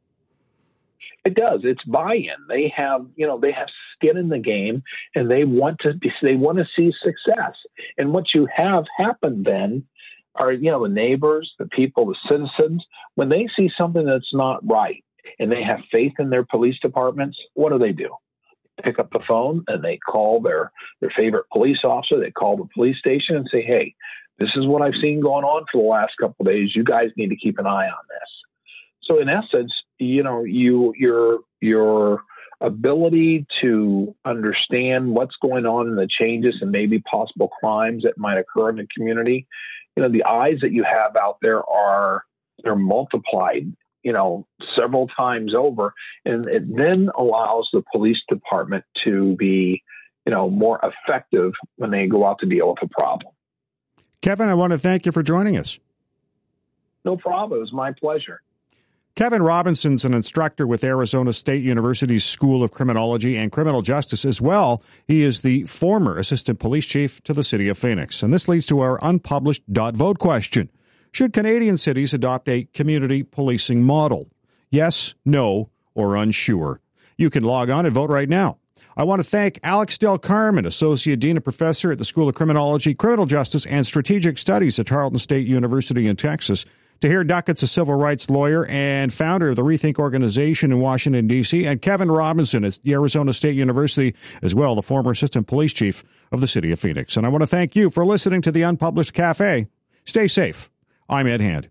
It 1.26 1.34
does. 1.34 1.62
It's 1.64 1.84
buy-in. 1.86 2.48
They 2.48 2.72
have, 2.76 3.04
you 3.16 3.26
know, 3.26 3.40
they 3.40 3.52
have 3.52 3.68
skin 3.96 4.16
in 4.16 4.30
the 4.30 4.38
game, 4.38 4.84
and 5.16 5.30
they 5.30 5.44
want 5.44 5.80
to. 5.80 5.94
They 6.22 6.36
want 6.36 6.60
to 6.60 6.66
see 6.76 6.94
success. 7.02 7.56
And 7.98 8.14
what 8.14 8.36
you 8.36 8.48
have 8.56 8.86
happen 8.96 9.42
then 9.42 9.86
are, 10.36 10.52
you 10.52 10.72
know, 10.72 10.84
the 10.84 10.94
neighbors, 10.94 11.54
the 11.60 11.68
people, 11.68 12.06
the 12.06 12.16
citizens, 12.30 12.86
when 13.16 13.30
they 13.30 13.48
see 13.56 13.70
something 13.78 14.06
that's 14.06 14.34
not 14.34 14.60
right, 14.68 15.04
and 15.40 15.52
they 15.52 15.64
have 15.64 15.80
faith 15.92 16.14
in 16.20 16.30
their 16.30 16.46
police 16.46 16.78
departments, 16.82 17.38
what 17.54 17.72
do 17.72 17.80
they 17.80 17.92
do? 17.92 18.10
Pick 18.84 19.00
up 19.00 19.12
the 19.12 19.22
phone 19.28 19.64
and 19.68 19.84
they 19.84 19.98
call 19.98 20.42
their 20.42 20.72
their 21.00 21.12
favorite 21.16 21.46
police 21.52 21.80
officer. 21.84 22.20
They 22.20 22.32
call 22.32 22.58
the 22.58 22.68
police 22.74 22.98
station 23.00 23.38
and 23.38 23.48
say, 23.50 23.62
"Hey, 23.62 23.96
this 24.38 24.50
is 24.56 24.68
what 24.68 24.82
I've 24.82 25.02
seen 25.02 25.22
going 25.22 25.46
on 25.46 25.66
for 25.72 25.82
the 25.82 25.88
last 25.88 26.14
couple 26.20 26.46
days. 26.46 26.76
You 26.76 26.84
guys 26.84 27.12
need 27.16 27.30
to 27.30 27.38
keep 27.38 27.58
an 27.58 27.66
eye 27.66 27.88
on 27.88 28.04
this." 28.10 28.30
So, 29.04 29.20
in 29.20 29.30
essence, 29.30 29.74
you 29.98 30.24
know, 30.24 30.44
you 30.44 30.94
your 30.98 31.40
your 31.62 32.24
ability 32.62 33.46
to 33.62 34.16
understand 34.26 35.12
what's 35.12 35.36
going 35.42 35.66
on 35.66 35.88
and 35.88 35.98
the 35.98 36.08
changes 36.08 36.56
and 36.62 36.72
maybe 36.72 37.00
possible 37.00 37.50
crimes 37.60 38.04
that 38.04 38.18
might 38.18 38.38
occur 38.38 38.70
in 38.70 38.78
the 38.78 38.88
community, 38.96 39.48
you 39.96 40.04
know, 40.04 40.10
the 40.10 40.24
eyes 40.24 40.60
that 40.62 40.72
you 40.72 40.84
have 40.84 41.16
out 41.16 41.38
there 41.42 41.64
are 41.70 42.24
they're 42.64 42.76
multiplied 42.76 43.72
you 44.04 44.14
know 44.14 44.48
several 44.80 45.08
times 45.08 45.54
over 45.54 45.94
and 46.24 46.48
it 46.48 46.64
then 46.74 47.10
allows 47.18 47.68
the 47.74 47.84
police 47.92 48.22
department 48.30 48.86
to 49.04 49.36
be 49.36 49.84
you 50.26 50.32
know 50.32 50.50
more 50.50 50.80
effective 50.84 51.52
when 51.76 51.92
they 51.92 52.08
go 52.08 52.26
out 52.26 52.40
to 52.40 52.46
deal 52.46 52.70
with 52.70 52.82
a 52.82 52.88
problem. 52.88 53.34
Kevin 54.22 54.48
i 54.48 54.54
want 54.54 54.72
to 54.72 54.80
thank 54.80 55.06
you 55.06 55.12
for 55.12 55.22
joining 55.22 55.58
us. 55.58 55.80
No 57.04 57.18
problem. 57.18 57.58
It 57.58 57.62
was 57.62 57.74
my 57.74 57.92
pleasure 57.92 58.42
Kevin 59.16 59.42
Robinson's 59.42 60.04
an 60.04 60.14
instructor 60.14 60.68
with 60.68 60.84
Arizona 60.84 61.32
State 61.32 61.64
University's 61.64 62.26
School 62.26 62.62
of 62.62 62.72
Criminology 62.72 63.38
and 63.38 63.50
Criminal 63.50 63.82
Justice 63.82 64.26
as 64.26 64.42
well. 64.42 64.84
He 65.08 65.22
is 65.22 65.42
the 65.42 65.64
former 65.64 66.18
assistant 66.18 66.60
police 66.60 66.86
chief 66.86 67.24
to 67.24 67.32
the 67.32 67.46
city 67.46 67.70
of 67.70 67.78
Phoenix. 67.78 68.22
And 68.22 68.34
this 68.34 68.50
leads 68.50 68.66
to 68.66 68.82
our 68.82 69.00
unpublished 69.02 69.72
dot 69.72 69.96
vote 69.96 70.20
question. 70.20 70.70
Should 71.14 71.32
Canadian 71.32 71.78
cities 71.78 72.14
adopt 72.14 72.50
a 72.50 72.66
community 72.74 73.24
policing 73.24 73.84
model? 73.84 74.28
Yes, 74.70 75.16
no, 75.24 75.70
or 75.94 76.18
unsure. 76.18 76.82
You 77.18 77.30
can 77.30 77.46
log 77.46 77.70
on 77.70 77.86
and 77.86 77.96
vote 77.96 78.10
right 78.10 78.28
now. 78.28 78.58
I 78.98 79.06
want 79.06 79.24
to 79.24 79.30
thank 79.30 79.62
Alex 79.64 79.98
Del 79.98 80.18
Carmen, 80.18 80.66
Associate 80.66 81.18
Dean 81.18 81.38
and 81.38 81.44
Professor 81.44 81.90
at 81.90 82.00
the 82.00 82.06
School 82.06 82.28
of 82.28 82.36
Criminology, 82.36 82.94
Criminal 82.94 83.26
Justice, 83.26 83.66
and 83.66 83.86
Strategic 83.86 84.38
Studies 84.38 84.78
at 84.78 84.88
Tarleton 84.88 85.20
State 85.20 85.48
University 85.48 86.06
in 86.06 86.18
Texas. 86.18 86.66
Tahir 87.02 87.24
Duckett's 87.24 87.64
a 87.64 87.68
civil 87.68 87.96
rights 87.96 88.30
lawyer 88.30 88.66
and 88.68 89.14
founder 89.14 89.50
of 89.50 89.56
the 89.56 89.64
Rethink 89.64 90.00
organization 90.00 90.72
in 90.72 90.80
Washington, 90.80 91.28
D.C., 91.28 91.66
and 91.66 91.82
Kevin 91.82 92.10
Robinson 92.10 92.64
at 92.64 92.80
Arizona 92.88 93.34
State 93.34 93.56
University, 93.56 94.16
as 94.42 94.56
well, 94.56 94.76
the 94.76 94.82
former 94.82 95.12
assistant 95.12 95.48
police 95.48 95.74
chief 95.74 96.04
of 96.32 96.42
the 96.42 96.48
city 96.48 96.72
of 96.72 96.80
Phoenix. 96.80 97.18
And 97.18 97.26
I 97.26 97.30
want 97.30 97.42
to 97.42 97.48
thank 97.48 97.76
you 97.76 97.90
for 97.90 98.06
listening 98.06 98.42
to 98.42 98.52
the 98.52 98.62
Unpublished 98.62 99.14
Cafe. 99.14 99.68
Stay 100.06 100.28
safe. 100.28 100.70
I'm 101.10 101.28
Ed 101.28 101.42
Hand. 101.42 101.70